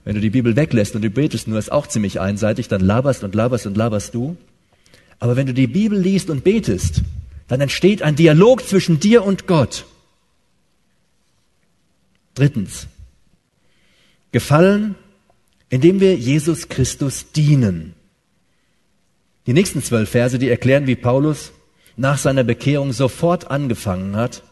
Wenn 0.04 0.14
du 0.14 0.20
die 0.20 0.30
Bibel 0.30 0.56
weglässt 0.56 0.94
und 0.94 1.02
du 1.02 1.10
betest 1.10 1.48
nur, 1.48 1.58
ist 1.58 1.72
auch 1.72 1.86
ziemlich 1.86 2.20
einseitig, 2.20 2.68
dann 2.68 2.80
laberst 2.80 3.24
und 3.24 3.34
laberst 3.34 3.66
und 3.66 3.76
laberst 3.76 4.14
du. 4.14 4.36
Aber 5.18 5.36
wenn 5.36 5.46
du 5.46 5.54
die 5.54 5.66
Bibel 5.66 5.98
liest 5.98 6.30
und 6.30 6.44
betest, 6.44 7.02
dann 7.48 7.60
entsteht 7.60 8.02
ein 8.02 8.16
Dialog 8.16 8.66
zwischen 8.66 9.00
dir 9.00 9.24
und 9.24 9.46
Gott. 9.46 9.86
Drittens, 12.34 12.86
gefallen, 14.32 14.94
indem 15.70 16.00
wir 16.00 16.16
Jesus 16.16 16.68
Christus 16.68 17.32
dienen. 17.32 17.94
Die 19.46 19.52
nächsten 19.52 19.82
zwölf 19.82 20.10
Verse, 20.10 20.38
die 20.38 20.48
erklären, 20.48 20.86
wie 20.86 20.96
Paulus 20.96 21.52
nach 21.96 22.18
seiner 22.18 22.44
Bekehrung 22.44 22.92
sofort 22.92 23.50
angefangen 23.50 24.16
hat, 24.16 24.42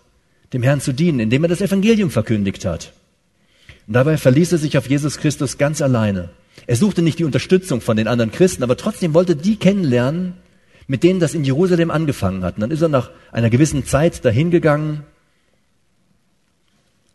dem 0.52 0.62
Herrn 0.62 0.80
zu 0.80 0.92
dienen, 0.92 1.20
indem 1.20 1.44
er 1.44 1.48
das 1.48 1.60
Evangelium 1.60 2.10
verkündigt 2.10 2.64
hat. 2.64 2.92
Und 3.86 3.94
dabei 3.94 4.16
verließ 4.16 4.52
er 4.52 4.58
sich 4.58 4.78
auf 4.78 4.88
Jesus 4.88 5.18
Christus 5.18 5.58
ganz 5.58 5.82
alleine. 5.82 6.30
Er 6.66 6.76
suchte 6.76 7.02
nicht 7.02 7.18
die 7.18 7.24
Unterstützung 7.24 7.80
von 7.80 7.96
den 7.96 8.08
anderen 8.08 8.32
Christen, 8.32 8.62
aber 8.62 8.76
trotzdem 8.76 9.12
wollte 9.12 9.36
die 9.36 9.56
kennenlernen, 9.56 10.34
mit 10.86 11.02
denen 11.02 11.20
das 11.20 11.34
in 11.34 11.44
Jerusalem 11.44 11.90
angefangen 11.90 12.44
hat. 12.44 12.56
Und 12.56 12.62
dann 12.62 12.70
ist 12.70 12.82
er 12.82 12.88
nach 12.88 13.10
einer 13.32 13.50
gewissen 13.50 13.84
Zeit 13.84 14.24
dahin 14.24 14.50
gegangen 14.50 15.02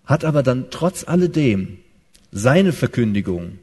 hat 0.10 0.26
aber 0.26 0.42
dann 0.42 0.72
trotz 0.72 1.08
alledem 1.08 1.78
seine 2.32 2.74
Verkündigung, 2.74 3.60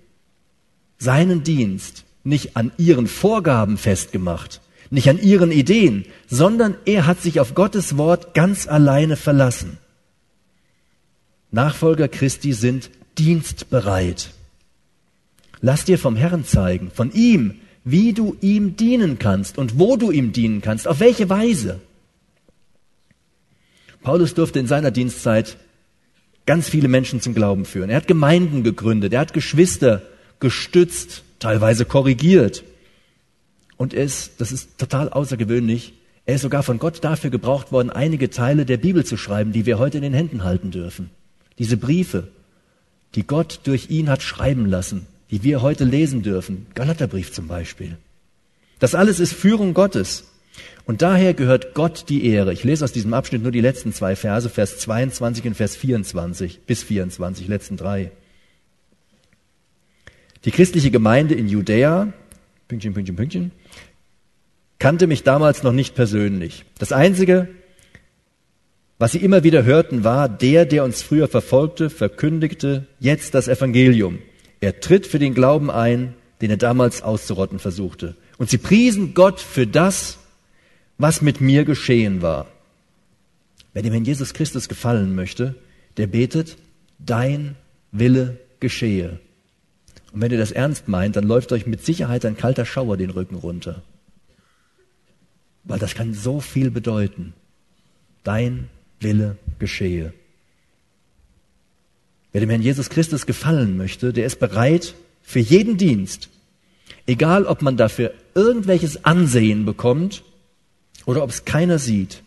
seinen 0.97 1.43
Dienst 1.43 2.05
nicht 2.23 2.57
an 2.57 2.71
ihren 2.79 3.09
Vorgaben 3.09 3.77
festgemacht, 3.77 4.61
nicht 4.91 5.09
an 5.09 5.21
ihren 5.21 5.51
Ideen, 5.51 6.05
sondern 6.29 6.77
er 6.85 7.07
hat 7.07 7.21
sich 7.23 7.41
auf 7.41 7.55
Gottes 7.55 7.97
Wort 7.97 8.35
ganz 8.35 8.67
alleine 8.67 9.17
verlassen. 9.17 9.79
Nachfolger 11.51 12.09
Christi 12.09 12.53
sind 12.53 12.91
dienstbereit. 13.19 14.31
Lass 15.61 15.85
dir 15.85 15.99
vom 15.99 16.17
Herrn 16.17 16.45
zeigen, 16.45 16.91
von 16.91 17.13
ihm, 17.13 17.61
wie 17.85 18.13
du 18.13 18.37
ihm 18.41 18.77
dienen 18.77 19.19
kannst 19.19 19.59
und 19.59 19.79
wo 19.79 19.97
du 19.97 20.11
ihm 20.11 20.33
dienen 20.33 20.61
kannst, 20.61 20.89
auf 20.89 21.01
welche 21.01 21.29
Weise. 21.31 21.81
Paulus 24.03 24.35
durfte 24.35 24.59
in 24.59 24.67
seiner 24.67 24.91
Dienstzeit 24.91 25.57
ganz 26.47 26.69
viele 26.69 26.89
Menschen 26.89 27.21
zum 27.21 27.35
Glauben 27.35 27.65
führen. 27.65 27.91
Er 27.91 27.97
hat 27.97 28.07
Gemeinden 28.07 28.63
gegründet, 28.63 29.13
er 29.13 29.21
hat 29.21 29.33
Geschwister 29.33 30.03
gestützt, 30.41 31.23
teilweise 31.39 31.85
korrigiert. 31.85 32.65
Und 33.77 33.95
er 33.95 34.05
ist, 34.05 34.41
das 34.41 34.53
ist 34.53 34.79
total 34.79 35.09
außergewöhnlich, 35.11 35.95
er 36.25 36.35
ist 36.35 36.43
sogar 36.43 36.63
von 36.63 36.79
Gott 36.79 37.05
dafür 37.05 37.31
gebraucht 37.31 37.71
worden, 37.71 37.91
einige 37.91 38.31
Teile 38.31 38.67
der 38.67 38.79
Bibel 38.79 39.05
zu 39.05 39.17
schreiben, 39.17 39.53
die 39.53 39.65
wir 39.65 39.79
heute 39.79 39.99
in 39.99 40.03
den 40.03 40.15
Händen 40.15 40.43
halten 40.43 40.73
dürfen. 40.73 41.11
Diese 41.59 41.77
Briefe, 41.77 42.29
die 43.15 43.27
Gott 43.27 43.61
durch 43.65 43.91
ihn 43.91 44.09
hat 44.09 44.23
schreiben 44.23 44.67
lassen, 44.67 45.07
die 45.31 45.43
wir 45.45 45.63
heute 45.63 45.85
lesen 45.85 46.23
dürfen. 46.23 46.67
Galaterbrief 46.75 47.33
zum 47.33 47.47
Beispiel. 47.47 47.97
Das 48.79 48.95
alles 48.95 49.21
ist 49.21 49.33
Führung 49.33 49.73
Gottes. 49.73 50.25
Und 50.85 51.03
daher 51.03 51.35
gehört 51.35 51.75
Gott 51.75 52.09
die 52.09 52.27
Ehre. 52.27 52.53
Ich 52.53 52.65
lese 52.65 52.85
aus 52.85 52.93
diesem 52.93 53.15
Abschnitt 53.15 53.43
nur 53.43 53.53
die 53.53 53.61
letzten 53.61 53.93
zwei 53.93 54.17
Verse, 54.17 54.49
Vers 54.49 54.79
22 54.79 55.47
und 55.47 55.55
Vers 55.55 55.77
24 55.77 56.61
bis 56.61 56.83
24, 56.83 57.49
letzten 57.49 57.77
drei. 57.77 58.13
Die 60.45 60.51
christliche 60.51 60.91
Gemeinde 60.91 61.35
in 61.35 61.49
Judäa, 61.49 62.13
Pünktchen, 62.69 62.95
Pünktchen, 62.95 63.17
Pünktchen, 63.17 63.53
kannte 64.79 65.07
mich 65.07 65.23
damals 65.23 65.63
noch 65.63 65.73
nicht 65.73 65.95
persönlich. 65.95 66.65
Das 66.79 66.93
Einzige, 66.93 67.49
was 68.99 69.13
sie 69.13 69.19
immer 69.19 69.45
wieder 69.45 69.65
hörten, 69.65 70.05
war, 70.05 70.29
der, 70.29 70.65
der 70.65 70.85
uns 70.85 71.03
früher 71.03 71.29
verfolgte, 71.29 71.91
verkündigte 71.91 72.87
jetzt 72.99 73.35
das 73.35 73.49
Evangelium. 73.49 74.19
Er 74.61 74.81
tritt 74.81 75.07
für 75.07 75.19
den 75.19 75.35
Glauben 75.35 75.71
ein, 75.71 76.15
den 76.41 76.51
er 76.51 76.57
damals 76.57 77.03
auszurotten 77.03 77.59
versuchte. 77.59 78.17
Und 78.39 78.51
sie 78.51 78.59
priesen 78.59 79.15
Gott 79.15 79.41
für 79.41 79.67
das, 79.67 80.19
was 80.99 81.23
mit 81.23 81.41
mir 81.41 81.65
geschehen 81.65 82.23
war. 82.23 82.47
Wer 83.73 83.83
dem 83.83 83.93
Herrn 83.93 84.05
Jesus 84.05 84.33
Christus 84.33 84.69
gefallen 84.69 85.15
möchte, 85.15 85.55
der 85.99 86.07
betet, 86.07 86.57
dein 86.99 87.57
Wille 87.93 88.39
geschehe. 88.61 89.21
Und 90.13 90.23
wenn 90.23 90.33
ihr 90.33 90.39
das 90.39 90.53
ernst 90.53 90.89
meint, 90.89 91.17
dann 91.17 91.25
läuft 91.25 91.53
euch 91.53 91.67
mit 91.67 91.85
Sicherheit 91.85 92.25
ein 92.25 92.39
kalter 92.39 92.65
Schauer 92.65 92.97
den 92.97 93.11
Rücken 93.11 93.37
runter. 93.37 93.83
Weil 95.67 95.79
das 95.79 95.95
kann 95.95 96.15
so 96.15 96.41
viel 96.41 96.71
bedeuten. 96.71 97.35
Dein 98.25 98.69
Wille 99.01 99.37
geschehe. 99.59 100.13
Wer 102.33 102.41
dem 102.41 102.51
Herrn 102.51 102.63
Jesus 102.63 102.91
Christus 102.91 103.27
gefallen 103.27 103.77
möchte, 103.77 104.13
der 104.13 104.27
ist 104.27 104.39
bereit 104.39 104.95
für 105.23 105.39
jeden 105.39 105.77
Dienst, 105.77 106.29
egal 107.07 107.47
ob 107.47 107.63
man 107.63 107.77
dafür 107.77 108.13
irgendwelches 108.35 109.05
Ansehen 109.05 109.65
bekommt 109.65 110.23
oder 111.05 111.23
ob 111.23 111.31
es 111.31 111.45
keiner 111.45 111.79
sieht. 111.79 112.23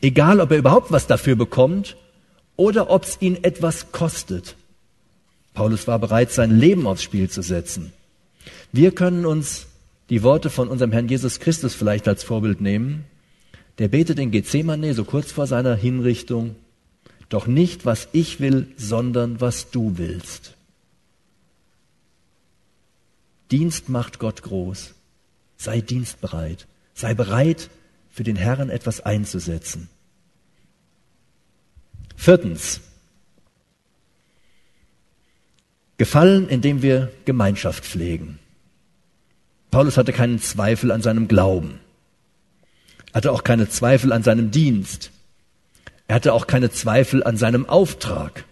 Egal, 0.00 0.40
ob 0.40 0.50
er 0.52 0.58
überhaupt 0.58 0.92
was 0.92 1.06
dafür 1.06 1.36
bekommt 1.36 1.96
oder 2.56 2.90
ob 2.90 3.04
es 3.04 3.16
ihn 3.20 3.42
etwas 3.42 3.90
kostet. 3.92 4.56
Paulus 5.54 5.86
war 5.86 5.98
bereit, 5.98 6.30
sein 6.30 6.58
Leben 6.58 6.86
aufs 6.86 7.02
Spiel 7.02 7.30
zu 7.30 7.42
setzen. 7.42 7.92
Wir 8.72 8.92
können 8.92 9.24
uns 9.24 9.66
die 10.10 10.22
Worte 10.22 10.50
von 10.50 10.68
unserem 10.68 10.92
Herrn 10.92 11.08
Jesus 11.08 11.40
Christus 11.40 11.74
vielleicht 11.74 12.08
als 12.08 12.22
Vorbild 12.24 12.60
nehmen. 12.60 13.04
Der 13.78 13.88
betet 13.88 14.18
in 14.18 14.30
Gethsemane 14.30 14.94
so 14.94 15.04
kurz 15.04 15.32
vor 15.32 15.46
seiner 15.46 15.74
Hinrichtung, 15.74 16.56
doch 17.28 17.46
nicht 17.46 17.86
was 17.86 18.08
ich 18.12 18.38
will, 18.38 18.68
sondern 18.76 19.40
was 19.40 19.70
du 19.70 19.96
willst. 19.96 20.54
Dienst 23.50 23.88
macht 23.88 24.18
Gott 24.18 24.42
groß. 24.42 24.94
Sei 25.56 25.80
dienstbereit. 25.80 26.66
Sei 26.94 27.14
bereit, 27.14 27.70
für 28.10 28.22
den 28.22 28.36
Herrn 28.36 28.70
etwas 28.70 29.00
einzusetzen. 29.00 29.88
Viertens. 32.14 32.80
Gefallen, 35.98 36.48
indem 36.48 36.82
wir 36.82 37.10
Gemeinschaft 37.24 37.84
pflegen. 37.84 38.38
Paulus 39.74 39.96
hatte 39.96 40.12
keinen 40.12 40.40
Zweifel 40.40 40.92
an 40.92 41.02
seinem 41.02 41.26
Glauben. 41.28 41.80
Er 43.12 43.14
hatte 43.18 43.32
auch 43.32 43.44
keine 43.44 43.68
Zweifel 43.68 44.12
an 44.12 44.22
seinem 44.22 44.50
Dienst. 44.50 45.10
Er 46.06 46.14
hatte 46.14 46.32
auch 46.32 46.46
keine 46.46 46.70
Zweifel 46.70 47.24
an 47.24 47.36
seinem 47.36 47.68
Auftrag. 47.68 48.44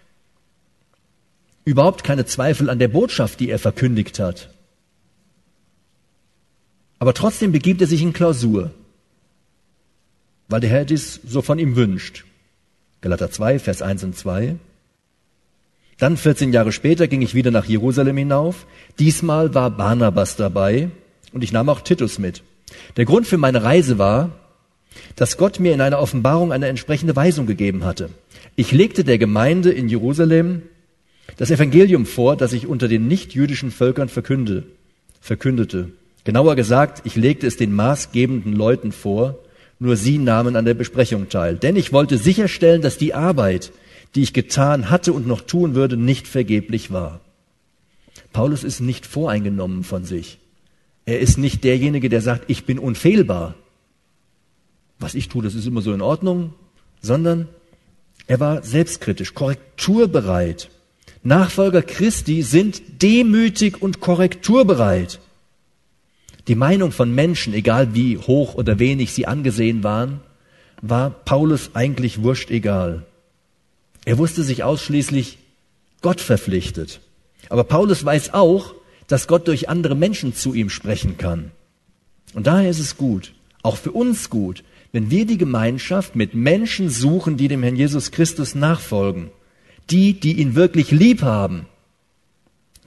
Überhaupt 1.65 2.03
keine 2.03 2.25
Zweifel 2.25 2.69
an 2.69 2.79
der 2.79 2.89
Botschaft, 2.89 3.39
die 3.39 3.49
er 3.49 3.59
verkündigt 3.59 4.19
hat. 4.19 4.49
Aber 6.99 7.13
trotzdem 7.13 7.51
begibt 7.51 7.81
er 7.81 7.87
sich 7.87 8.01
in 8.01 8.13
Klausur 8.13 8.71
weil 10.53 10.59
der 10.59 10.69
Herr 10.69 10.85
dies 10.85 11.19
so 11.25 11.41
von 11.41 11.57
ihm 11.57 11.75
wünscht. 11.75 12.25
Galater 13.01 13.31
2, 13.31 13.57
Vers 13.57 13.81
1 13.81 14.03
und 14.03 14.15
2. 14.15 14.55
Dann 15.97 16.15
14 16.15 16.53
Jahre 16.53 16.71
später 16.71 17.07
ging 17.07 17.23
ich 17.23 17.33
wieder 17.33 17.49
nach 17.49 17.65
Jerusalem 17.65 18.17
hinauf. 18.17 18.67
Diesmal 18.99 19.55
war 19.55 19.71
Barnabas 19.71 20.35
dabei 20.35 20.91
und 21.33 21.43
ich 21.43 21.51
nahm 21.51 21.69
auch 21.69 21.81
Titus 21.81 22.19
mit. 22.19 22.43
Der 22.97 23.05
Grund 23.05 23.27
für 23.27 23.37
meine 23.37 23.63
Reise 23.63 23.97
war, 23.97 24.31
dass 25.15 25.37
Gott 25.37 25.59
mir 25.59 25.73
in 25.73 25.81
einer 25.81 25.99
Offenbarung 25.99 26.51
eine 26.51 26.67
entsprechende 26.67 27.15
Weisung 27.15 27.45
gegeben 27.45 27.83
hatte. 27.83 28.09
Ich 28.55 28.71
legte 28.71 29.03
der 29.03 29.17
Gemeinde 29.17 29.71
in 29.71 29.89
Jerusalem 29.89 30.63
das 31.37 31.51
Evangelium 31.51 32.05
vor, 32.05 32.35
das 32.35 32.53
ich 32.53 32.67
unter 32.67 32.87
den 32.87 33.07
nichtjüdischen 33.07 33.71
Völkern 33.71 34.09
verkünde, 34.09 34.63
verkündete. 35.19 35.89
Genauer 36.23 36.55
gesagt, 36.55 37.01
ich 37.05 37.15
legte 37.15 37.47
es 37.47 37.57
den 37.57 37.73
maßgebenden 37.73 38.53
Leuten 38.53 38.91
vor, 38.91 39.39
nur 39.79 39.97
sie 39.97 40.17
nahmen 40.17 40.55
an 40.55 40.65
der 40.65 40.75
Besprechung 40.75 41.29
teil. 41.29 41.57
Denn 41.57 41.75
ich 41.75 41.91
wollte 41.91 42.17
sicherstellen, 42.17 42.81
dass 42.81 42.97
die 42.97 43.13
Arbeit, 43.13 43.71
die 44.15 44.21
ich 44.21 44.33
getan 44.33 44.89
hatte 44.89 45.11
und 45.11 45.27
noch 45.27 45.41
tun 45.41 45.75
würde, 45.75 45.97
nicht 45.97 46.27
vergeblich 46.27 46.91
war. 46.91 47.19
Paulus 48.31 48.63
ist 48.63 48.79
nicht 48.79 49.05
voreingenommen 49.05 49.83
von 49.83 50.05
sich. 50.05 50.39
Er 51.05 51.19
ist 51.19 51.37
nicht 51.37 51.63
derjenige, 51.63 52.09
der 52.09 52.21
sagt, 52.21 52.45
ich 52.49 52.65
bin 52.65 52.79
unfehlbar. 52.79 53.55
Was 54.99 55.15
ich 55.15 55.27
tue, 55.27 55.43
das 55.43 55.55
ist 55.55 55.67
immer 55.67 55.81
so 55.81 55.93
in 55.93 56.01
Ordnung, 56.01 56.53
sondern 57.01 57.49
er 58.27 58.39
war 58.39 58.63
selbstkritisch, 58.63 59.33
korrekturbereit. 59.33 60.69
Nachfolger 61.23 61.81
Christi 61.81 62.41
sind 62.41 63.01
demütig 63.01 63.81
und 63.81 63.99
korrekturbereit. 63.99 65.19
Die 66.47 66.55
Meinung 66.55 66.91
von 66.91 67.13
Menschen, 67.13 67.53
egal 67.53 67.95
wie 67.95 68.17
hoch 68.17 68.55
oder 68.55 68.79
wenig 68.79 69.13
sie 69.13 69.27
angesehen 69.27 69.83
waren, 69.83 70.21
war 70.81 71.09
Paulus 71.09 71.71
eigentlich 71.73 72.21
wurscht 72.23 72.51
egal. 72.51 73.05
Er 74.05 74.17
wusste 74.17 74.43
sich 74.43 74.63
ausschließlich 74.63 75.37
Gott 76.01 76.19
verpflichtet. 76.19 76.99
Aber 77.49 77.63
Paulus 77.63 78.03
weiß 78.03 78.33
auch, 78.33 78.75
dass 79.13 79.27
Gott 79.27 79.47
durch 79.47 79.69
andere 79.69 79.93
Menschen 79.93 80.33
zu 80.33 80.55
ihm 80.55 80.71
sprechen 80.71 81.19
kann. 81.19 81.51
Und 82.33 82.47
daher 82.47 82.67
ist 82.67 82.79
es 82.79 82.97
gut, 82.97 83.35
auch 83.61 83.77
für 83.77 83.91
uns 83.91 84.31
gut, 84.31 84.63
wenn 84.91 85.11
wir 85.11 85.27
die 85.27 85.37
Gemeinschaft 85.37 86.15
mit 86.15 86.33
Menschen 86.33 86.89
suchen, 86.89 87.37
die 87.37 87.47
dem 87.47 87.61
Herrn 87.61 87.75
Jesus 87.75 88.09
Christus 88.09 88.55
nachfolgen, 88.55 89.29
die, 89.91 90.19
die 90.19 90.41
ihn 90.41 90.55
wirklich 90.55 90.89
lieb 90.89 91.21
haben, 91.21 91.67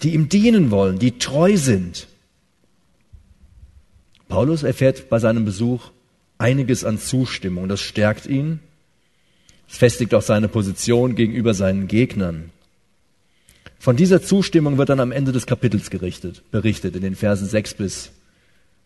die 0.03 0.15
ihm 0.15 0.29
dienen 0.29 0.73
wollen, 0.73 0.99
die 0.99 1.17
treu 1.17 1.57
sind. 1.57 2.09
Paulus 4.29 4.65
erfährt 4.65 5.09
bei 5.09 5.21
seinem 5.21 5.45
Besuch 5.45 5.93
einiges 6.39 6.83
an 6.83 6.99
Zustimmung. 6.99 7.69
Das 7.69 7.81
stärkt 7.81 8.27
ihn. 8.27 8.59
Es 9.69 9.79
festigt 9.79 10.13
auch 10.13 10.23
seine 10.23 10.49
Position 10.49 11.15
gegenüber 11.15 11.55
seinen 11.55 11.87
Gegnern. 11.87 12.51
Von 13.79 13.97
dieser 13.97 14.23
Zustimmung 14.23 14.79
wird 14.79 14.89
dann 14.89 15.01
am 15.01 15.13
Ende 15.13 15.33
des 15.33 15.47
Kapitels 15.47 15.91
gerichtet, 15.91 16.43
berichtet, 16.51 16.97
in 16.97 17.03
den 17.03 17.15
Versen 17.15 17.47
6 17.47 17.75
bis, 17.75 18.11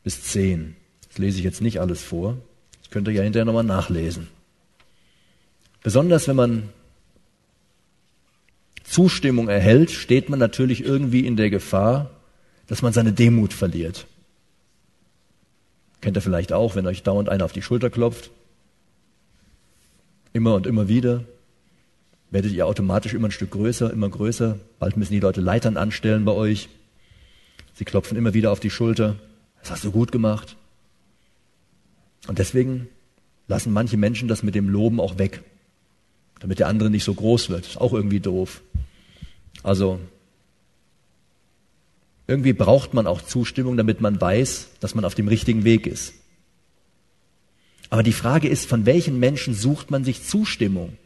bis 0.02 0.22
10. 0.24 0.76
Das 1.08 1.18
lese 1.18 1.38
ich 1.38 1.44
jetzt 1.44 1.62
nicht 1.62 1.80
alles 1.80 2.02
vor. 2.02 2.36
Das 2.82 2.90
könnt 2.90 3.08
ihr 3.08 3.14
ja 3.14 3.22
hinterher 3.22 3.44
nochmal 3.44 3.64
nachlesen. 3.64 4.28
Besonders 5.82 6.28
wenn 6.28 6.36
man 6.36 6.68
Zustimmung 8.84 9.48
erhält, 9.48 9.90
steht 9.90 10.28
man 10.28 10.38
natürlich 10.38 10.84
irgendwie 10.84 11.24
in 11.24 11.36
der 11.36 11.50
Gefahr, 11.50 12.10
dass 12.66 12.82
man 12.82 12.92
seine 12.92 13.12
Demut 13.12 13.52
verliert. 13.52 14.06
Kennt 16.00 16.16
ihr 16.16 16.22
vielleicht 16.22 16.52
auch, 16.52 16.74
wenn 16.74 16.86
euch 16.86 17.02
dauernd 17.02 17.28
einer 17.28 17.44
auf 17.44 17.52
die 17.52 17.62
Schulter 17.62 17.90
klopft. 17.90 18.30
Immer 20.32 20.54
und 20.54 20.66
immer 20.66 20.88
wieder 20.88 21.24
werdet 22.30 22.52
ihr 22.52 22.66
automatisch 22.66 23.14
immer 23.14 23.28
ein 23.28 23.32
Stück 23.32 23.50
größer, 23.50 23.92
immer 23.92 24.08
größer. 24.08 24.58
Bald 24.78 24.96
müssen 24.96 25.12
die 25.12 25.20
Leute 25.20 25.40
Leitern 25.40 25.76
anstellen 25.76 26.24
bei 26.24 26.32
euch. 26.32 26.68
Sie 27.74 27.84
klopfen 27.84 28.16
immer 28.16 28.34
wieder 28.34 28.52
auf 28.52 28.60
die 28.60 28.70
Schulter. 28.70 29.16
Das 29.60 29.70
hast 29.70 29.84
du 29.84 29.90
gut 29.90 30.12
gemacht. 30.12 30.56
Und 32.28 32.38
deswegen 32.38 32.88
lassen 33.48 33.72
manche 33.72 33.96
Menschen 33.96 34.28
das 34.28 34.42
mit 34.42 34.54
dem 34.54 34.68
Loben 34.68 35.00
auch 35.00 35.18
weg, 35.18 35.42
damit 36.38 36.58
der 36.58 36.68
andere 36.68 36.90
nicht 36.90 37.04
so 37.04 37.14
groß 37.14 37.50
wird. 37.50 37.66
Ist 37.66 37.80
auch 37.80 37.92
irgendwie 37.92 38.20
doof. 38.20 38.62
Also 39.62 39.98
irgendwie 42.26 42.52
braucht 42.52 42.94
man 42.94 43.08
auch 43.08 43.22
Zustimmung, 43.22 43.76
damit 43.76 44.00
man 44.00 44.20
weiß, 44.20 44.68
dass 44.78 44.94
man 44.94 45.04
auf 45.04 45.16
dem 45.16 45.26
richtigen 45.26 45.64
Weg 45.64 45.88
ist. 45.88 46.14
Aber 47.88 48.04
die 48.04 48.12
Frage 48.12 48.48
ist, 48.48 48.68
von 48.68 48.86
welchen 48.86 49.18
Menschen 49.18 49.52
sucht 49.52 49.90
man 49.90 50.04
sich 50.04 50.22
Zustimmung? 50.22 50.96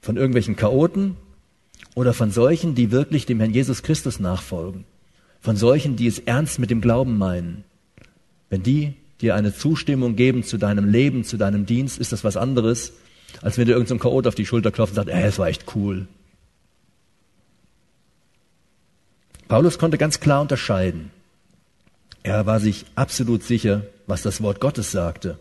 Von 0.00 0.16
irgendwelchen 0.16 0.56
Chaoten 0.56 1.16
oder 1.94 2.14
von 2.14 2.30
solchen, 2.30 2.74
die 2.74 2.90
wirklich 2.90 3.26
dem 3.26 3.40
Herrn 3.40 3.52
Jesus 3.52 3.82
Christus 3.82 4.20
nachfolgen? 4.20 4.84
Von 5.40 5.56
solchen, 5.56 5.96
die 5.96 6.06
es 6.06 6.18
ernst 6.18 6.58
mit 6.58 6.70
dem 6.70 6.80
Glauben 6.80 7.18
meinen? 7.18 7.64
Wenn 8.50 8.62
die 8.62 8.94
dir 9.20 9.34
eine 9.34 9.54
Zustimmung 9.54 10.16
geben 10.16 10.44
zu 10.44 10.58
deinem 10.58 10.88
Leben, 10.88 11.24
zu 11.24 11.36
deinem 11.36 11.66
Dienst, 11.66 11.98
ist 11.98 12.12
das 12.12 12.24
was 12.24 12.36
anderes, 12.36 12.92
als 13.42 13.58
wenn 13.58 13.66
dir 13.66 13.72
irgendein 13.72 13.98
so 13.98 14.02
Chaot 14.02 14.26
auf 14.26 14.34
die 14.34 14.46
Schulter 14.46 14.70
klopft 14.70 14.92
und 14.92 14.96
sagt, 14.96 15.08
ey, 15.08 15.24
es 15.24 15.38
war 15.38 15.48
echt 15.48 15.74
cool. 15.74 16.06
Paulus 19.48 19.78
konnte 19.78 19.98
ganz 19.98 20.20
klar 20.20 20.42
unterscheiden. 20.42 21.10
Er 22.22 22.46
war 22.46 22.60
sich 22.60 22.84
absolut 22.94 23.42
sicher, 23.42 23.86
was 24.06 24.22
das 24.22 24.42
Wort 24.42 24.60
Gottes 24.60 24.90
sagte. 24.90 25.38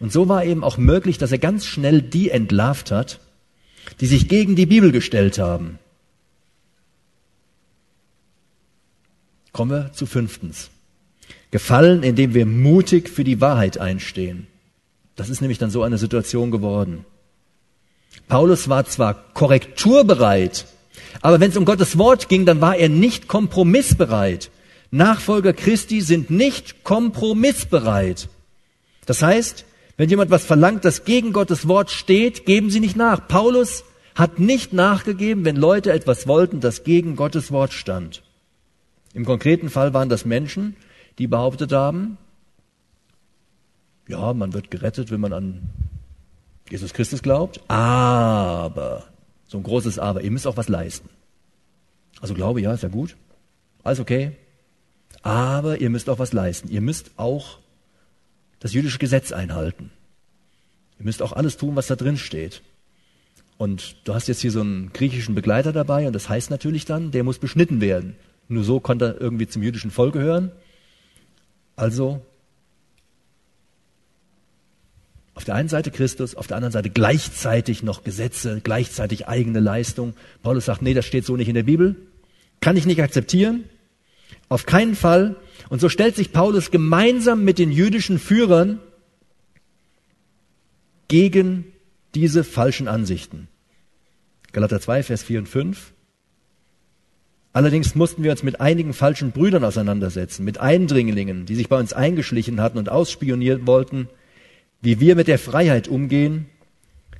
Und 0.00 0.12
so 0.12 0.28
war 0.28 0.44
eben 0.44 0.64
auch 0.64 0.76
möglich, 0.78 1.18
dass 1.18 1.32
er 1.32 1.38
ganz 1.38 1.66
schnell 1.66 2.02
die 2.02 2.30
entlarvt 2.30 2.90
hat, 2.90 3.20
die 4.00 4.06
sich 4.06 4.28
gegen 4.28 4.56
die 4.56 4.66
Bibel 4.66 4.92
gestellt 4.92 5.38
haben. 5.38 5.78
Kommen 9.52 9.70
wir 9.70 9.92
zu 9.92 10.06
fünftens. 10.06 10.70
Gefallen, 11.50 12.02
indem 12.02 12.34
wir 12.34 12.46
mutig 12.46 13.08
für 13.08 13.24
die 13.24 13.40
Wahrheit 13.40 13.78
einstehen. 13.78 14.46
Das 15.14 15.30
ist 15.30 15.40
nämlich 15.40 15.58
dann 15.58 15.70
so 15.70 15.82
eine 15.82 15.98
Situation 15.98 16.50
geworden. 16.50 17.04
Paulus 18.28 18.68
war 18.68 18.84
zwar 18.84 19.14
korrekturbereit, 19.32 20.66
aber 21.22 21.40
wenn 21.40 21.50
es 21.50 21.56
um 21.56 21.64
Gottes 21.64 21.98
Wort 21.98 22.28
ging, 22.28 22.46
dann 22.46 22.60
war 22.60 22.76
er 22.76 22.88
nicht 22.88 23.28
kompromissbereit. 23.28 24.50
Nachfolger 24.90 25.52
Christi 25.52 26.00
sind 26.00 26.30
nicht 26.30 26.84
kompromissbereit. 26.84 28.28
Das 29.06 29.22
heißt, 29.22 29.64
wenn 29.96 30.10
jemand 30.10 30.30
was 30.30 30.44
verlangt, 30.44 30.84
das 30.84 31.04
gegen 31.04 31.32
Gottes 31.32 31.68
Wort 31.68 31.90
steht, 31.90 32.46
geben 32.46 32.70
sie 32.70 32.80
nicht 32.80 32.96
nach. 32.96 33.26
Paulus 33.28 33.84
hat 34.14 34.38
nicht 34.38 34.72
nachgegeben, 34.72 35.44
wenn 35.44 35.56
Leute 35.56 35.92
etwas 35.92 36.26
wollten, 36.26 36.60
das 36.60 36.84
gegen 36.84 37.16
Gottes 37.16 37.50
Wort 37.50 37.72
stand. 37.72 38.22
Im 39.14 39.24
konkreten 39.24 39.70
Fall 39.70 39.94
waren 39.94 40.08
das 40.08 40.24
Menschen, 40.24 40.76
die 41.18 41.26
behauptet 41.26 41.72
haben, 41.72 42.18
ja, 44.08 44.32
man 44.32 44.52
wird 44.52 44.70
gerettet, 44.70 45.10
wenn 45.10 45.20
man 45.20 45.32
an 45.32 45.62
Jesus 46.70 46.92
Christus 46.92 47.22
glaubt, 47.22 47.60
aber 47.68 49.04
so 49.46 49.58
ein 49.58 49.62
großes 49.62 49.98
Aber. 49.98 50.22
Ihr 50.22 50.30
müsst 50.30 50.46
auch 50.46 50.56
was 50.56 50.68
leisten. 50.68 51.08
Also 52.20 52.34
Glaube, 52.34 52.60
ja, 52.60 52.72
ist 52.72 52.82
ja 52.82 52.88
gut. 52.88 53.16
Alles 53.82 54.00
okay. 54.00 54.32
Aber 55.22 55.80
ihr 55.80 55.90
müsst 55.90 56.08
auch 56.08 56.18
was 56.18 56.32
leisten. 56.32 56.68
Ihr 56.68 56.80
müsst 56.80 57.12
auch 57.16 57.58
das 58.60 58.72
jüdische 58.72 58.98
Gesetz 58.98 59.32
einhalten. 59.32 59.90
Ihr 60.98 61.04
müsst 61.04 61.22
auch 61.22 61.32
alles 61.32 61.56
tun, 61.56 61.76
was 61.76 61.86
da 61.86 61.96
drin 61.96 62.16
steht. 62.16 62.62
Und 63.58 63.96
du 64.04 64.14
hast 64.14 64.28
jetzt 64.28 64.40
hier 64.40 64.50
so 64.50 64.60
einen 64.60 64.92
griechischen 64.92 65.34
Begleiter 65.34 65.72
dabei 65.72 66.06
und 66.06 66.12
das 66.12 66.28
heißt 66.28 66.50
natürlich 66.50 66.84
dann, 66.84 67.10
der 67.10 67.24
muss 67.24 67.38
beschnitten 67.38 67.80
werden. 67.80 68.16
Nur 68.48 68.64
so 68.64 68.80
konnte 68.80 69.06
er 69.06 69.20
irgendwie 69.20 69.46
zum 69.46 69.62
jüdischen 69.62 69.90
Volk 69.90 70.12
gehören. 70.12 70.52
Also 71.74 72.22
Auf 75.36 75.44
der 75.44 75.54
einen 75.54 75.68
Seite 75.68 75.90
Christus, 75.90 76.34
auf 76.34 76.46
der 76.46 76.56
anderen 76.56 76.72
Seite 76.72 76.88
gleichzeitig 76.88 77.82
noch 77.82 78.04
Gesetze, 78.04 78.62
gleichzeitig 78.64 79.28
eigene 79.28 79.60
Leistung. 79.60 80.14
Paulus 80.42 80.64
sagt, 80.64 80.80
nee, 80.80 80.94
das 80.94 81.04
steht 81.04 81.26
so 81.26 81.36
nicht 81.36 81.48
in 81.48 81.54
der 81.54 81.62
Bibel. 81.62 81.94
Kann 82.62 82.78
ich 82.78 82.86
nicht 82.86 83.02
akzeptieren. 83.02 83.64
Auf 84.48 84.64
keinen 84.64 84.96
Fall. 84.96 85.36
Und 85.68 85.80
so 85.80 85.88
stellt 85.88 86.16
sich 86.16 86.32
Paulus 86.32 86.70
gemeinsam 86.70 87.44
mit 87.44 87.58
den 87.58 87.70
jüdischen 87.70 88.18
Führern 88.18 88.80
gegen 91.08 91.64
diese 92.14 92.44
falschen 92.44 92.88
Ansichten. 92.88 93.48
Galater 94.52 94.80
2, 94.80 95.02
Vers 95.02 95.22
4 95.22 95.40
und 95.40 95.48
5. 95.48 95.92
Allerdings 97.52 97.94
mussten 97.94 98.22
wir 98.22 98.32
uns 98.32 98.42
mit 98.42 98.60
einigen 98.60 98.92
falschen 98.92 99.32
Brüdern 99.32 99.64
auseinandersetzen, 99.64 100.44
mit 100.44 100.60
Eindringlingen, 100.60 101.46
die 101.46 101.54
sich 101.54 101.68
bei 101.68 101.78
uns 101.78 101.92
eingeschlichen 101.94 102.60
hatten 102.60 102.78
und 102.78 102.90
ausspionieren 102.90 103.66
wollten, 103.66 104.08
wie 104.82 105.00
wir 105.00 105.16
mit 105.16 105.26
der 105.26 105.38
Freiheit 105.38 105.88
umgehen, 105.88 106.46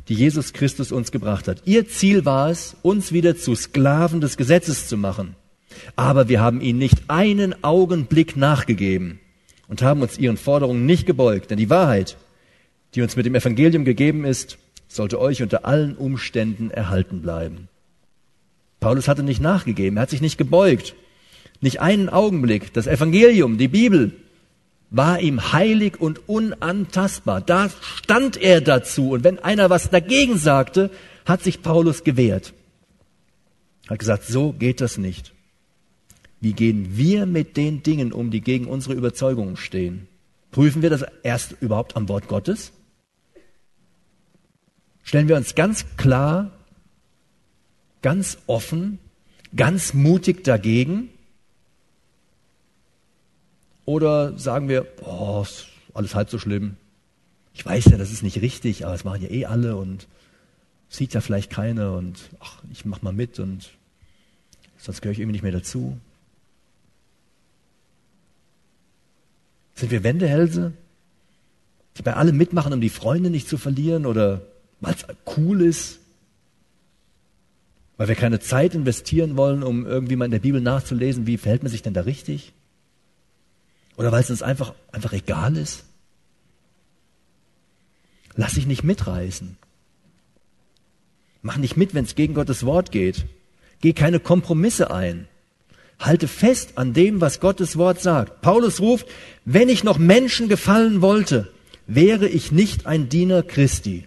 die 0.09 0.15
Jesus 0.15 0.53
Christus 0.53 0.93
uns 0.93 1.11
gebracht 1.11 1.49
hat. 1.49 1.63
Ihr 1.65 1.89
Ziel 1.89 2.25
war 2.25 2.51
es, 2.51 2.77
uns 2.83 3.13
wieder 3.13 3.37
zu 3.37 3.55
Sklaven 3.55 4.21
des 4.21 4.37
Gesetzes 4.37 4.89
zu 4.89 4.97
machen. 4.97 5.37
Aber 5.97 6.29
wir 6.29 6.41
haben 6.41 6.61
ihnen 6.61 6.79
nicht 6.79 7.05
einen 7.09 7.63
Augenblick 7.65 8.37
nachgegeben 8.37 9.21
und 9.69 9.83
haben 9.83 10.03
uns 10.03 10.19
ihren 10.19 10.37
Forderungen 10.37 10.87
nicht 10.87 11.07
gebeugt. 11.07 11.51
Denn 11.51 11.59
die 11.59 11.71
Wahrheit, 11.71 12.17
die 12.95 13.03
uns 13.03 13.17
mit 13.17 13.27
dem 13.27 13.35
Evangelium 13.35 13.85
gegeben 13.85 14.25
ist, 14.25 14.59
sollte 14.89 15.21
euch 15.21 15.43
unter 15.43 15.65
allen 15.65 15.97
Umständen 15.97 16.71
erhalten 16.71 17.23
bleiben. 17.23 17.69
Paulus 18.81 19.09
hatte 19.09 19.23
nicht 19.23 19.41
nachgegeben, 19.41 19.97
er 19.97 20.03
hat 20.03 20.11
sich 20.11 20.21
nicht 20.21 20.39
gebeugt. 20.39 20.95
Nicht 21.61 21.81
einen 21.81 22.09
Augenblick. 22.09 22.73
Das 22.75 22.87
Evangelium, 22.87 23.59
die 23.59 23.69
Bibel, 23.69 24.13
war 24.91 25.21
ihm 25.21 25.53
heilig 25.53 26.01
und 26.01 26.29
unantastbar. 26.29 27.41
Da 27.41 27.71
stand 27.97 28.37
er 28.37 28.61
dazu. 28.61 29.11
Und 29.11 29.25
wenn 29.25 29.39
einer 29.39 29.71
was 29.71 29.91
dagegen 29.91 30.39
sagte, 30.39 30.91
hat 31.25 31.43
sich 31.43 31.63
Paulus 31.63 32.05
gewehrt. 32.05 32.53
Hat 33.89 33.99
gesagt, 33.99 34.25
so 34.25 34.53
geht 34.53 34.81
das 34.81 34.99
nicht. 34.99 35.33
Wie 36.41 36.53
gehen 36.53 36.97
wir 36.97 37.27
mit 37.27 37.57
den 37.57 37.83
Dingen 37.83 38.13
um, 38.13 38.31
die 38.31 38.41
gegen 38.41 38.67
unsere 38.67 38.95
Überzeugungen 38.95 39.57
stehen? 39.57 40.09
Prüfen 40.51 40.83
wir 40.83 40.91
das 40.91 41.05
erst 41.23 41.57
überhaupt 41.61 41.97
am 41.97 42.09
Wort 42.09 42.29
Gottes? 42.29 42.73
Stellen 45.03 45.29
wir 45.29 45.37
uns 45.37 45.55
ganz 45.55 45.97
klar, 45.97 46.51
ganz 48.03 48.39
offen, 48.47 48.99
ganz 49.55 49.95
mutig 49.95 50.45
dagegen? 50.45 51.11
Oder 53.85 54.37
sagen 54.39 54.69
wir, 54.69 54.87
oh, 55.03 55.43
ist 55.43 55.69
alles 55.95 56.15
halb 56.15 56.29
so 56.29 56.39
schlimm. 56.39 56.77
Ich 57.55 57.65
weiß 57.65 57.87
ja, 57.87 57.97
das 57.97 58.13
ist 58.13 58.23
nicht 58.23 58.43
richtig, 58.43 58.85
aber 58.85 58.95
es 58.95 59.05
machen 59.05 59.23
ja 59.23 59.31
eh 59.31 59.47
alle 59.47 59.77
und 59.77 60.09
sieht 60.89 61.15
ja 61.15 61.21
vielleicht 61.21 61.51
keiner 61.51 61.95
und 61.95 62.19
ach, 62.41 62.63
ich 62.71 62.85
mach 62.85 63.03
mal 63.03 63.13
mit 63.13 63.39
und 63.39 63.71
sonst 64.77 65.01
gehöre 65.01 65.13
ich 65.13 65.21
irgendwie 65.21 65.33
nicht 65.33 65.43
mehr 65.43 65.53
dazu. 65.53 65.99
Sind 69.77 69.91
wir 69.91 70.03
Wendehälse, 70.03 70.73
die 71.97 72.03
bei 72.03 72.15
allem 72.15 72.37
mitmachen, 72.37 72.73
um 72.73 72.81
die 72.81 72.89
Freunde 72.89 73.31
nicht 73.31 73.49
zu 73.49 73.59
verlieren 73.59 74.07
oder 74.07 74.41
weil 74.81 74.95
es 74.95 75.07
cool 75.37 75.61
ist? 75.61 76.01
Weil 77.99 78.09
wir 78.09 78.15
keine 78.15 78.41
Zeit 78.41 78.75
investieren 78.75 79.37
wollen, 79.37 79.63
um 79.63 79.87
irgendwie 79.87 80.17
mal 80.17 80.25
in 80.25 80.31
der 80.31 80.39
Bibel 80.39 80.61
nachzulesen, 80.61 81.27
wie 81.27 81.39
verhält 81.39 81.63
man 81.63 81.71
sich 81.71 81.83
denn 81.83 81.95
da 81.95 82.03
richtig? 82.03 82.53
Oder 83.97 84.13
weil 84.13 84.23
es 84.23 84.31
uns 84.31 84.43
einfach, 84.43 84.75
einfach 84.93 85.13
egal 85.13 85.57
ist? 85.57 85.85
Lass 88.35 88.55
dich 88.55 88.67
nicht 88.67 88.85
mitreißen. 88.85 89.57
Mach 91.41 91.57
nicht 91.57 91.77
mit, 91.77 91.95
wenn 91.95 92.05
es 92.05 92.15
gegen 92.15 92.35
Gottes 92.35 92.67
Wort 92.67 92.93
geht. 92.93 93.25
Geh 93.81 93.93
keine 93.93 94.21
Kompromisse 94.21 94.91
ein. 94.91 95.29
Halte 95.99 96.29
fest 96.29 96.73
an 96.77 96.93
dem, 96.93 97.21
was 97.21 97.41
Gottes 97.41 97.77
Wort 97.77 98.01
sagt. 98.01 98.43
Paulus 98.43 98.81
ruft, 98.81 99.07
wenn 99.45 99.69
ich 99.69 99.83
noch 99.83 99.99
Menschen 99.99 100.49
gefallen 100.49 101.01
wollte, 101.01 101.51
wäre 101.87 102.29
ich 102.29 102.53
nicht 102.53 102.87
ein 102.87 103.09
Diener 103.09 103.43
Christi. 103.43 104.07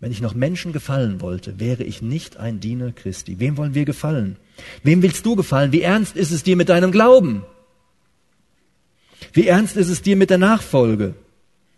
Wenn 0.00 0.12
ich 0.12 0.20
noch 0.20 0.34
Menschen 0.34 0.72
gefallen 0.72 1.20
wollte, 1.20 1.58
wäre 1.58 1.82
ich 1.82 2.02
nicht 2.02 2.36
ein 2.36 2.60
Diener 2.60 2.92
Christi. 2.92 3.40
Wem 3.40 3.56
wollen 3.56 3.74
wir 3.74 3.84
gefallen? 3.84 4.36
Wem 4.82 5.02
willst 5.02 5.26
du 5.26 5.34
gefallen? 5.34 5.72
Wie 5.72 5.82
ernst 5.82 6.16
ist 6.16 6.30
es 6.30 6.44
dir 6.44 6.56
mit 6.56 6.68
deinem 6.68 6.92
Glauben? 6.92 7.42
Wie 9.32 9.46
ernst 9.46 9.76
ist 9.76 9.88
es 9.88 10.02
dir 10.02 10.16
mit 10.16 10.30
der 10.30 10.38
Nachfolge? 10.38 11.14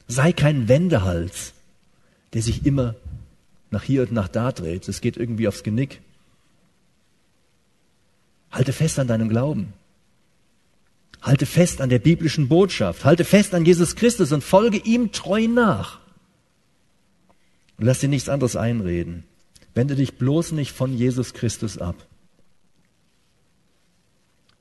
Sei 0.07 0.33
kein 0.33 0.69
Wendehals, 0.69 1.55
der 2.35 2.43
sich 2.43 2.67
immer 2.67 2.95
nach 3.71 3.83
hier 3.83 4.03
und 4.03 4.13
nach 4.13 4.29
da 4.29 4.53
dreht. 4.53 4.89
Es 4.89 5.01
geht 5.01 5.17
irgendwie 5.17 5.49
aufs 5.49 5.63
Genick. 5.63 6.01
Halte 8.51 8.73
fest 8.73 8.99
an 8.99 9.07
deinem 9.07 9.29
Glauben. 9.29 9.73
Halte 11.23 11.47
fest 11.47 11.81
an 11.81 11.91
der 11.91 11.99
biblischen 11.99 12.49
Botschaft. 12.49 13.05
Halte 13.05 13.25
fest 13.25 13.55
an 13.55 13.65
Jesus 13.65 13.95
Christus 13.95 14.33
und 14.33 14.43
folge 14.43 14.79
ihm 14.79 15.13
treu 15.13 15.47
nach. 15.47 16.01
Und 17.79 17.87
lass 17.87 18.01
dir 18.01 18.09
nichts 18.09 18.29
anderes 18.29 18.57
einreden. 18.57 19.25
Wende 19.75 19.95
dich 19.95 20.15
bloß 20.15 20.53
nicht 20.53 20.73
von 20.73 20.97
Jesus 20.97 21.33
Christus 21.33 21.79
ab. 21.79 22.07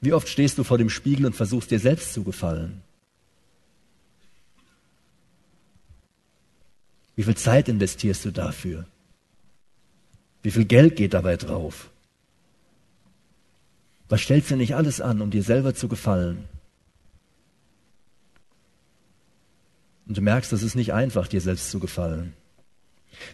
Wie 0.02 0.14
oft 0.14 0.30
stehst 0.30 0.58
du 0.58 0.64
vor 0.64 0.78
dem 0.78 0.90
Spiegel 0.90 1.26
und 1.26 1.36
versuchst 1.36 1.72
dir 1.72 1.80
selbst 1.80 2.14
zu 2.14 2.24
gefallen? 2.24 2.82
Wie 7.16 7.24
viel 7.24 7.36
Zeit 7.36 7.68
investierst 7.68 8.24
du 8.24 8.32
dafür? 8.32 8.86
Wie 10.42 10.52
viel 10.52 10.64
Geld 10.64 10.96
geht 10.96 11.14
dabei 11.14 11.36
drauf? 11.36 11.90
Was 14.10 14.22
stellst 14.22 14.50
du 14.52 14.56
nicht 14.56 14.76
alles 14.76 15.02
an, 15.02 15.22
um 15.22 15.30
dir 15.30 15.44
selber 15.44 15.76
zu 15.76 15.88
gefallen? 15.88 16.46
Und 20.08 20.18
du 20.18 20.22
merkst, 20.22 20.52
das 20.52 20.64
ist 20.64 20.76
nicht 20.76 20.92
einfach, 20.92 21.28
dir 21.28 21.40
selbst 21.40 21.70
zu 21.70 21.80
gefallen. 21.80 22.34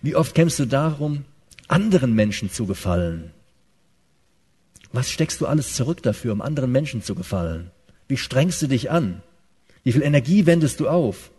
Wie 0.01 0.15
oft 0.15 0.35
kämpfst 0.35 0.59
du 0.59 0.65
darum, 0.65 1.23
anderen 1.69 2.13
Menschen 2.13 2.51
zu 2.51 2.65
gefallen? 2.65 3.31
Was 4.91 5.09
steckst 5.09 5.39
du 5.39 5.47
alles 5.47 5.75
zurück 5.75 6.03
dafür, 6.03 6.33
um 6.33 6.41
anderen 6.41 6.71
Menschen 6.71 7.01
zu 7.01 7.15
gefallen? 7.15 7.71
Wie 8.09 8.17
strengst 8.17 8.61
du 8.61 8.67
dich 8.67 8.91
an? 8.91 9.21
Wie 9.83 9.93
viel 9.93 10.01
Energie 10.01 10.45
wendest 10.45 10.81
du 10.81 10.89
auf? 10.89 11.31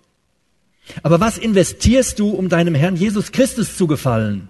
Aber 1.02 1.20
was 1.20 1.36
investierst 1.36 2.18
du, 2.18 2.30
um 2.30 2.48
deinem 2.48 2.74
Herrn 2.74 2.96
Jesus 2.96 3.32
Christus 3.32 3.76
zu 3.76 3.86
gefallen? 3.86 4.48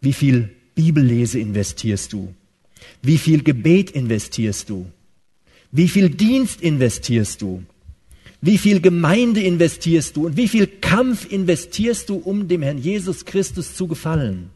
Wie 0.00 0.12
viel 0.12 0.54
Bibellese 0.74 1.40
investierst 1.40 2.12
du? 2.12 2.34
Wie 3.02 3.18
viel 3.18 3.42
Gebet 3.42 3.90
investierst 3.90 4.68
du? 4.70 4.86
Wie 5.70 5.88
viel 5.88 6.10
Dienst 6.10 6.60
investierst 6.60 7.42
du? 7.42 7.62
Wie 8.40 8.58
viel 8.58 8.80
Gemeinde 8.80 9.42
investierst 9.42 10.16
du 10.16 10.26
und 10.26 10.36
wie 10.36 10.48
viel 10.48 10.66
Kampf 10.66 11.30
investierst 11.30 12.08
du, 12.08 12.16
um 12.16 12.46
dem 12.46 12.62
Herrn 12.62 12.78
Jesus 12.78 13.24
Christus 13.24 13.74
zu 13.74 13.88
gefallen? 13.88 14.50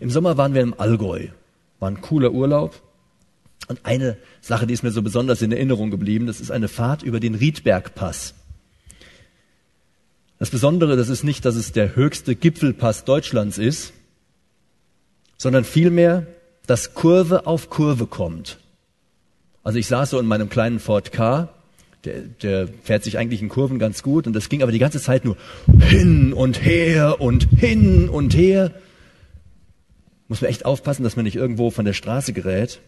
Im 0.00 0.10
Sommer 0.10 0.36
waren 0.36 0.54
wir 0.54 0.62
im 0.62 0.78
Allgäu. 0.78 1.28
War 1.80 1.90
ein 1.90 2.00
cooler 2.00 2.32
Urlaub. 2.32 2.80
Und 3.68 3.80
eine 3.84 4.16
Sache, 4.40 4.66
die 4.66 4.74
ist 4.74 4.82
mir 4.82 4.90
so 4.90 5.02
besonders 5.02 5.42
in 5.42 5.50
Erinnerung 5.50 5.90
geblieben, 5.90 6.26
das 6.26 6.40
ist 6.40 6.50
eine 6.50 6.68
Fahrt 6.68 7.02
über 7.02 7.18
den 7.18 7.34
Riedbergpass. 7.34 8.34
Das 10.38 10.50
Besondere, 10.50 10.96
das 10.96 11.08
ist 11.08 11.24
nicht, 11.24 11.44
dass 11.44 11.54
es 11.54 11.72
der 11.72 11.96
höchste 11.96 12.34
Gipfelpass 12.34 13.04
Deutschlands 13.04 13.56
ist, 13.56 13.94
sondern 15.44 15.64
vielmehr, 15.64 16.26
dass 16.66 16.94
Kurve 16.94 17.46
auf 17.46 17.68
Kurve 17.68 18.06
kommt. 18.06 18.60
Also 19.62 19.78
ich 19.78 19.86
saß 19.86 20.08
so 20.08 20.18
in 20.18 20.24
meinem 20.24 20.48
kleinen 20.48 20.80
Ford 20.80 21.12
K, 21.12 21.50
der, 22.06 22.22
der 22.22 22.66
fährt 22.82 23.04
sich 23.04 23.18
eigentlich 23.18 23.42
in 23.42 23.50
Kurven 23.50 23.78
ganz 23.78 24.02
gut 24.02 24.26
und 24.26 24.32
das 24.32 24.48
ging 24.48 24.62
aber 24.62 24.72
die 24.72 24.78
ganze 24.78 25.02
Zeit 25.02 25.26
nur 25.26 25.36
hin 25.80 26.32
und 26.32 26.64
her 26.64 27.20
und 27.20 27.46
hin 27.58 28.08
und 28.08 28.34
her. 28.34 28.70
Muss 30.28 30.40
man 30.40 30.48
echt 30.48 30.64
aufpassen, 30.64 31.02
dass 31.02 31.16
man 31.16 31.26
nicht 31.26 31.36
irgendwo 31.36 31.70
von 31.70 31.84
der 31.84 31.92
Straße 31.92 32.32
gerät. 32.32 32.80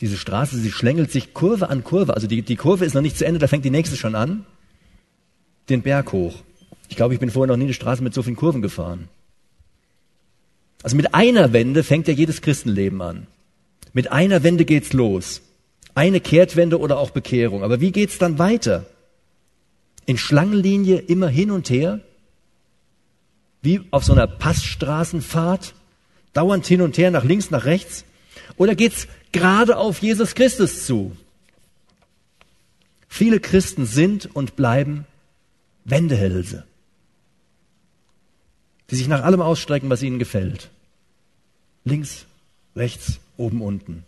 Diese 0.00 0.16
Straße, 0.16 0.56
sie 0.56 0.70
schlängelt 0.70 1.10
sich 1.10 1.34
Kurve 1.34 1.68
an 1.68 1.82
Kurve. 1.82 2.14
Also 2.14 2.28
die, 2.28 2.42
die 2.42 2.54
Kurve 2.54 2.84
ist 2.84 2.94
noch 2.94 3.02
nicht 3.02 3.18
zu 3.18 3.26
Ende, 3.26 3.40
da 3.40 3.48
fängt 3.48 3.64
die 3.64 3.70
nächste 3.70 3.96
schon 3.96 4.14
an. 4.14 4.46
Den 5.68 5.82
Berg 5.82 6.12
hoch. 6.12 6.36
Ich 6.88 6.94
glaube, 6.94 7.12
ich 7.12 7.18
bin 7.18 7.28
vorher 7.28 7.48
noch 7.48 7.58
nie 7.58 7.64
eine 7.64 7.74
Straße 7.74 8.04
mit 8.04 8.14
so 8.14 8.22
vielen 8.22 8.36
Kurven 8.36 8.62
gefahren. 8.62 9.08
Also 10.82 10.96
mit 10.96 11.14
einer 11.14 11.52
Wende 11.52 11.82
fängt 11.82 12.08
ja 12.08 12.14
jedes 12.14 12.40
Christenleben 12.40 13.02
an. 13.02 13.26
Mit 13.92 14.12
einer 14.12 14.42
Wende 14.42 14.64
geht's 14.64 14.92
los. 14.92 15.42
Eine 15.94 16.20
Kehrtwende 16.20 16.78
oder 16.78 16.98
auch 16.98 17.10
Bekehrung. 17.10 17.64
Aber 17.64 17.80
wie 17.80 17.90
geht's 17.90 18.18
dann 18.18 18.38
weiter? 18.38 18.86
In 20.06 20.18
Schlangenlinie 20.18 20.98
immer 20.98 21.28
hin 21.28 21.50
und 21.50 21.68
her? 21.70 22.00
Wie 23.62 23.80
auf 23.90 24.04
so 24.04 24.12
einer 24.12 24.26
Passstraßenfahrt? 24.26 25.74
Dauernd 26.32 26.66
hin 26.66 26.82
und 26.82 26.96
her, 26.98 27.10
nach 27.10 27.24
links, 27.24 27.50
nach 27.50 27.64
rechts? 27.64 28.04
Oder 28.56 28.74
geht's 28.74 29.08
gerade 29.32 29.76
auf 29.76 30.00
Jesus 30.00 30.34
Christus 30.34 30.86
zu? 30.86 31.16
Viele 33.08 33.40
Christen 33.40 33.86
sind 33.86 34.34
und 34.36 34.54
bleiben 34.54 35.06
Wendehälse, 35.84 36.64
die 38.90 38.96
sich 38.96 39.08
nach 39.08 39.22
allem 39.22 39.40
ausstrecken, 39.40 39.90
was 39.90 40.02
ihnen 40.02 40.18
gefällt. 40.18 40.70
Links, 41.84 42.26
rechts, 42.74 43.20
oben, 43.36 43.60
unten. 43.60 44.04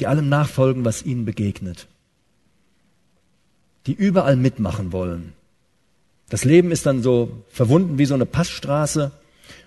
Die 0.00 0.06
allem 0.06 0.28
nachfolgen, 0.28 0.84
was 0.84 1.04
ihnen 1.04 1.24
begegnet. 1.24 1.86
Die 3.86 3.94
überall 3.94 4.36
mitmachen 4.36 4.92
wollen. 4.92 5.32
Das 6.28 6.44
Leben 6.44 6.70
ist 6.70 6.86
dann 6.86 7.02
so 7.02 7.44
verwunden 7.50 7.98
wie 7.98 8.06
so 8.06 8.14
eine 8.14 8.26
Passstraße. 8.26 9.12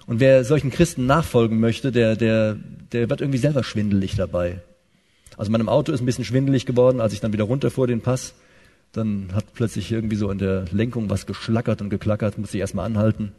Und 0.07 0.19
wer 0.19 0.43
solchen 0.43 0.71
Christen 0.71 1.05
nachfolgen 1.05 1.59
möchte, 1.59 1.91
der, 1.91 2.15
der, 2.15 2.57
der 2.91 3.09
wird 3.09 3.21
irgendwie 3.21 3.37
selber 3.37 3.63
schwindelig 3.63 4.15
dabei. 4.15 4.61
Also 5.37 5.51
meinem 5.51 5.69
Auto 5.69 5.91
ist 5.91 6.01
ein 6.01 6.05
bisschen 6.05 6.25
schwindelig 6.25 6.65
geworden, 6.65 6.99
als 6.99 7.13
ich 7.13 7.21
dann 7.21 7.31
wieder 7.31 7.45
runterfuhr 7.45 7.87
den 7.87 8.01
Pass. 8.01 8.33
Dann 8.91 9.29
hat 9.33 9.53
plötzlich 9.53 9.91
irgendwie 9.91 10.15
so 10.15 10.31
in 10.31 10.39
der 10.39 10.65
Lenkung 10.71 11.09
was 11.09 11.25
geschlackert 11.25 11.81
und 11.81 11.89
geklackert, 11.89 12.37
musste 12.37 12.57
ich 12.57 12.61
erstmal 12.61 12.85
anhalten 12.85 13.31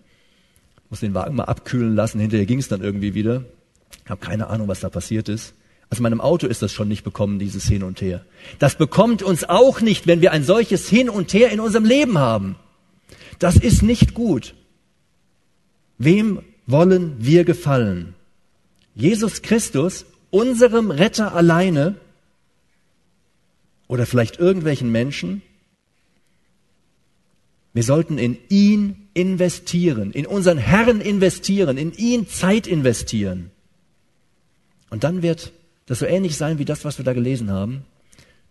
muss 0.90 1.00
den 1.00 1.14
Wagen 1.14 1.36
mal 1.36 1.44
abkühlen 1.44 1.94
lassen, 1.94 2.20
hinterher 2.20 2.46
ging 2.46 2.58
es 2.58 2.68
dann 2.68 2.82
irgendwie 2.82 3.14
wieder. 3.14 3.44
Ich 4.04 4.10
habe 4.10 4.20
keine 4.20 4.48
Ahnung, 4.48 4.68
was 4.68 4.80
da 4.80 4.90
passiert 4.90 5.28
ist. 5.28 5.54
Also 5.88 6.02
meinem 6.02 6.20
Auto 6.20 6.46
ist 6.46 6.62
das 6.62 6.72
schon 6.72 6.88
nicht 6.88 7.04
bekommen, 7.04 7.38
dieses 7.38 7.66
Hin 7.66 7.82
und 7.82 8.00
Her. 8.00 8.24
Das 8.58 8.76
bekommt 8.76 9.22
uns 9.22 9.44
auch 9.44 9.80
nicht, 9.80 10.06
wenn 10.06 10.20
wir 10.20 10.32
ein 10.32 10.44
solches 10.44 10.88
Hin 10.88 11.08
und 11.08 11.32
Her 11.32 11.50
in 11.50 11.60
unserem 11.60 11.84
Leben 11.84 12.18
haben. 12.18 12.56
Das 13.38 13.56
ist 13.56 13.82
nicht 13.82 14.14
gut. 14.14 14.54
Wem 15.98 16.42
wollen 16.66 17.16
wir 17.18 17.44
gefallen? 17.44 18.14
Jesus 18.94 19.42
Christus, 19.42 20.06
unserem 20.30 20.90
Retter 20.90 21.34
alleine 21.34 21.96
oder 23.90 24.06
vielleicht 24.06 24.38
irgendwelchen 24.38 24.92
Menschen? 24.92 25.42
Wir 27.72 27.82
sollten 27.82 28.18
in 28.18 28.38
ihn 28.48 29.08
investieren, 29.14 30.12
in 30.12 30.28
unseren 30.28 30.58
Herrn 30.58 31.00
investieren, 31.00 31.76
in 31.76 31.92
ihn 31.94 32.28
Zeit 32.28 32.68
investieren. 32.68 33.50
Und 34.90 35.02
dann 35.02 35.22
wird 35.22 35.52
das 35.86 35.98
so 35.98 36.06
ähnlich 36.06 36.36
sein 36.36 36.60
wie 36.60 36.64
das, 36.64 36.84
was 36.84 36.98
wir 36.98 37.04
da 37.04 37.14
gelesen 37.14 37.50
haben. 37.50 37.84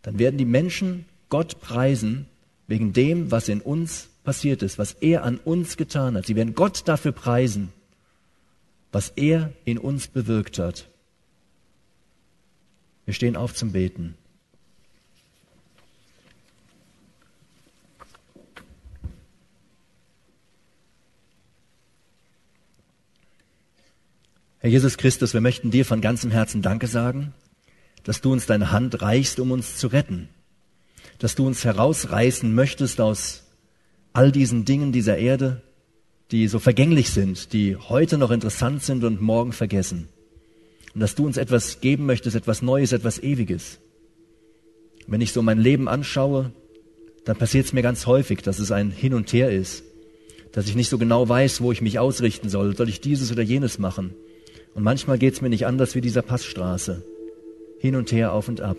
Dann 0.01 0.19
werden 0.19 0.37
die 0.37 0.43
Menschen 0.43 1.05
Gott 1.29 1.61
preisen 1.61 2.25
wegen 2.67 2.91
dem, 2.91 3.31
was 3.31 3.47
in 3.47 3.61
uns 3.61 4.09
passiert 4.25 4.61
ist, 4.61 4.77
was 4.77 4.91
er 4.91 5.23
an 5.23 5.37
uns 5.37 5.77
getan 5.77 6.17
hat. 6.17 6.25
Sie 6.25 6.35
werden 6.35 6.53
Gott 6.53 6.85
dafür 6.85 7.13
preisen, 7.13 7.71
was 8.91 9.13
er 9.15 9.53
in 9.63 9.77
uns 9.77 10.09
bewirkt 10.09 10.59
hat. 10.59 10.89
Wir 13.05 13.13
stehen 13.13 13.37
auf 13.37 13.55
zum 13.55 13.71
Beten. 13.71 14.15
Herr 24.61 24.69
Jesus 24.69 24.97
Christus, 24.97 25.33
wir 25.33 25.39
möchten 25.39 25.71
dir 25.71 25.85
von 25.85 26.01
ganzem 26.01 26.31
Herzen 26.31 26.61
Danke 26.61 26.87
sagen, 26.87 27.33
dass 28.03 28.19
du 28.19 28.33
uns 28.33 28.45
deine 28.45 28.73
Hand 28.73 29.01
reichst, 29.01 29.39
um 29.39 29.51
uns 29.51 29.77
zu 29.77 29.87
retten, 29.87 30.27
dass 31.17 31.35
du 31.35 31.47
uns 31.47 31.63
herausreißen 31.63 32.53
möchtest 32.53 32.99
aus 32.99 33.45
all 34.11 34.33
diesen 34.33 34.65
Dingen 34.65 34.91
dieser 34.91 35.17
Erde, 35.17 35.61
die 36.31 36.49
so 36.49 36.59
vergänglich 36.59 37.11
sind, 37.11 37.53
die 37.53 37.77
heute 37.77 38.17
noch 38.17 38.31
interessant 38.31 38.83
sind 38.83 39.05
und 39.05 39.21
morgen 39.21 39.53
vergessen. 39.53 40.09
Und 40.93 40.99
dass 40.99 41.15
du 41.15 41.25
uns 41.25 41.37
etwas 41.37 41.79
geben 41.79 42.05
möchtest, 42.05 42.35
etwas 42.35 42.61
Neues, 42.61 42.91
etwas 42.91 43.17
Ewiges. 43.19 43.79
Wenn 45.07 45.21
ich 45.21 45.31
so 45.31 45.41
mein 45.41 45.59
Leben 45.59 45.87
anschaue, 45.87 46.51
dann 47.23 47.37
passiert 47.37 47.65
es 47.65 47.71
mir 47.71 47.81
ganz 47.81 48.07
häufig, 48.07 48.41
dass 48.41 48.59
es 48.59 48.73
ein 48.73 48.91
Hin 48.91 49.13
und 49.13 49.31
Her 49.31 49.51
ist, 49.51 49.85
dass 50.51 50.67
ich 50.67 50.75
nicht 50.75 50.89
so 50.89 50.97
genau 50.97 51.29
weiß, 51.29 51.61
wo 51.61 51.71
ich 51.71 51.81
mich 51.81 51.97
ausrichten 51.97 52.49
soll. 52.49 52.75
Soll 52.75 52.89
ich 52.89 52.99
dieses 52.99 53.31
oder 53.31 53.41
jenes 53.41 53.79
machen? 53.79 54.13
Und 54.73 54.83
manchmal 54.83 55.17
geht 55.17 55.33
es 55.33 55.41
mir 55.41 55.49
nicht 55.49 55.65
anders 55.65 55.95
wie 55.95 56.01
dieser 56.01 56.21
Passstraße. 56.21 57.03
Hin 57.79 57.95
und 57.95 58.11
her, 58.11 58.33
auf 58.33 58.47
und 58.47 58.61
ab. 58.61 58.77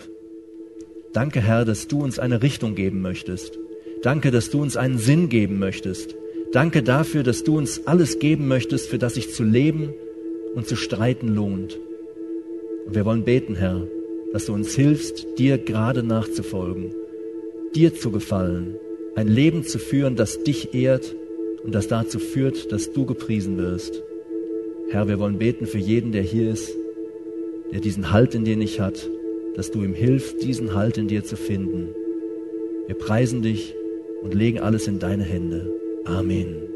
Danke, 1.12 1.41
Herr, 1.41 1.64
dass 1.64 1.88
du 1.88 2.03
uns 2.03 2.18
eine 2.18 2.43
Richtung 2.43 2.74
geben 2.74 3.01
möchtest. 3.01 3.59
Danke, 4.03 4.30
dass 4.30 4.51
du 4.51 4.62
uns 4.62 4.76
einen 4.76 4.99
Sinn 4.99 5.28
geben 5.28 5.59
möchtest. 5.59 6.14
Danke 6.53 6.82
dafür, 6.82 7.22
dass 7.22 7.45
du 7.45 7.59
uns 7.59 7.86
alles 7.86 8.18
geben 8.18 8.49
möchtest, 8.49 8.88
für 8.88 8.99
das 8.99 9.14
sich 9.14 9.32
zu 9.32 9.45
leben 9.45 9.93
und 10.55 10.66
zu 10.66 10.76
streiten 10.76 11.28
lohnt. 11.28 11.78
Und 12.86 12.95
wir 12.95 13.05
wollen 13.05 13.24
beten, 13.24 13.55
Herr, 13.55 13.86
dass 14.32 14.47
du 14.47 14.55
uns 14.55 14.74
hilfst, 14.74 15.26
dir 15.38 15.59
gerade 15.59 16.03
nachzufolgen, 16.03 16.95
dir 17.74 17.95
zu 17.95 18.11
gefallen, 18.11 18.76
ein 19.16 19.28
Leben 19.28 19.64
zu 19.64 19.78
führen, 19.78 20.16
das 20.16 20.43
dich 20.43 20.74
ehrt 20.74 21.14
und 21.64 21.74
das 21.74 21.88
dazu 21.88 22.18
führt, 22.18 22.72
dass 22.72 22.93
du 22.93 23.07
gepriesen 23.07 23.59
wirst. 23.59 24.03
Herr, 24.91 25.07
wir 25.07 25.20
wollen 25.20 25.38
beten 25.38 25.66
für 25.66 25.78
jeden, 25.78 26.11
der 26.11 26.22
hier 26.22 26.51
ist, 26.51 26.76
der 27.72 27.80
diesen 27.80 28.11
Halt 28.11 28.34
in 28.34 28.45
dir 28.45 28.57
nicht 28.57 28.80
hat, 28.80 29.09
dass 29.55 29.70
du 29.70 29.84
ihm 29.84 29.95
hilfst, 29.95 30.43
diesen 30.43 30.74
Halt 30.74 30.99
in 30.99 31.07
dir 31.07 31.22
zu 31.22 31.36
finden. 31.36 31.95
Wir 32.86 32.97
preisen 32.97 33.41
dich 33.41 33.74
und 34.22 34.34
legen 34.34 34.59
alles 34.59 34.88
in 34.88 34.99
deine 34.99 35.22
Hände. 35.22 35.72
Amen. 36.05 36.70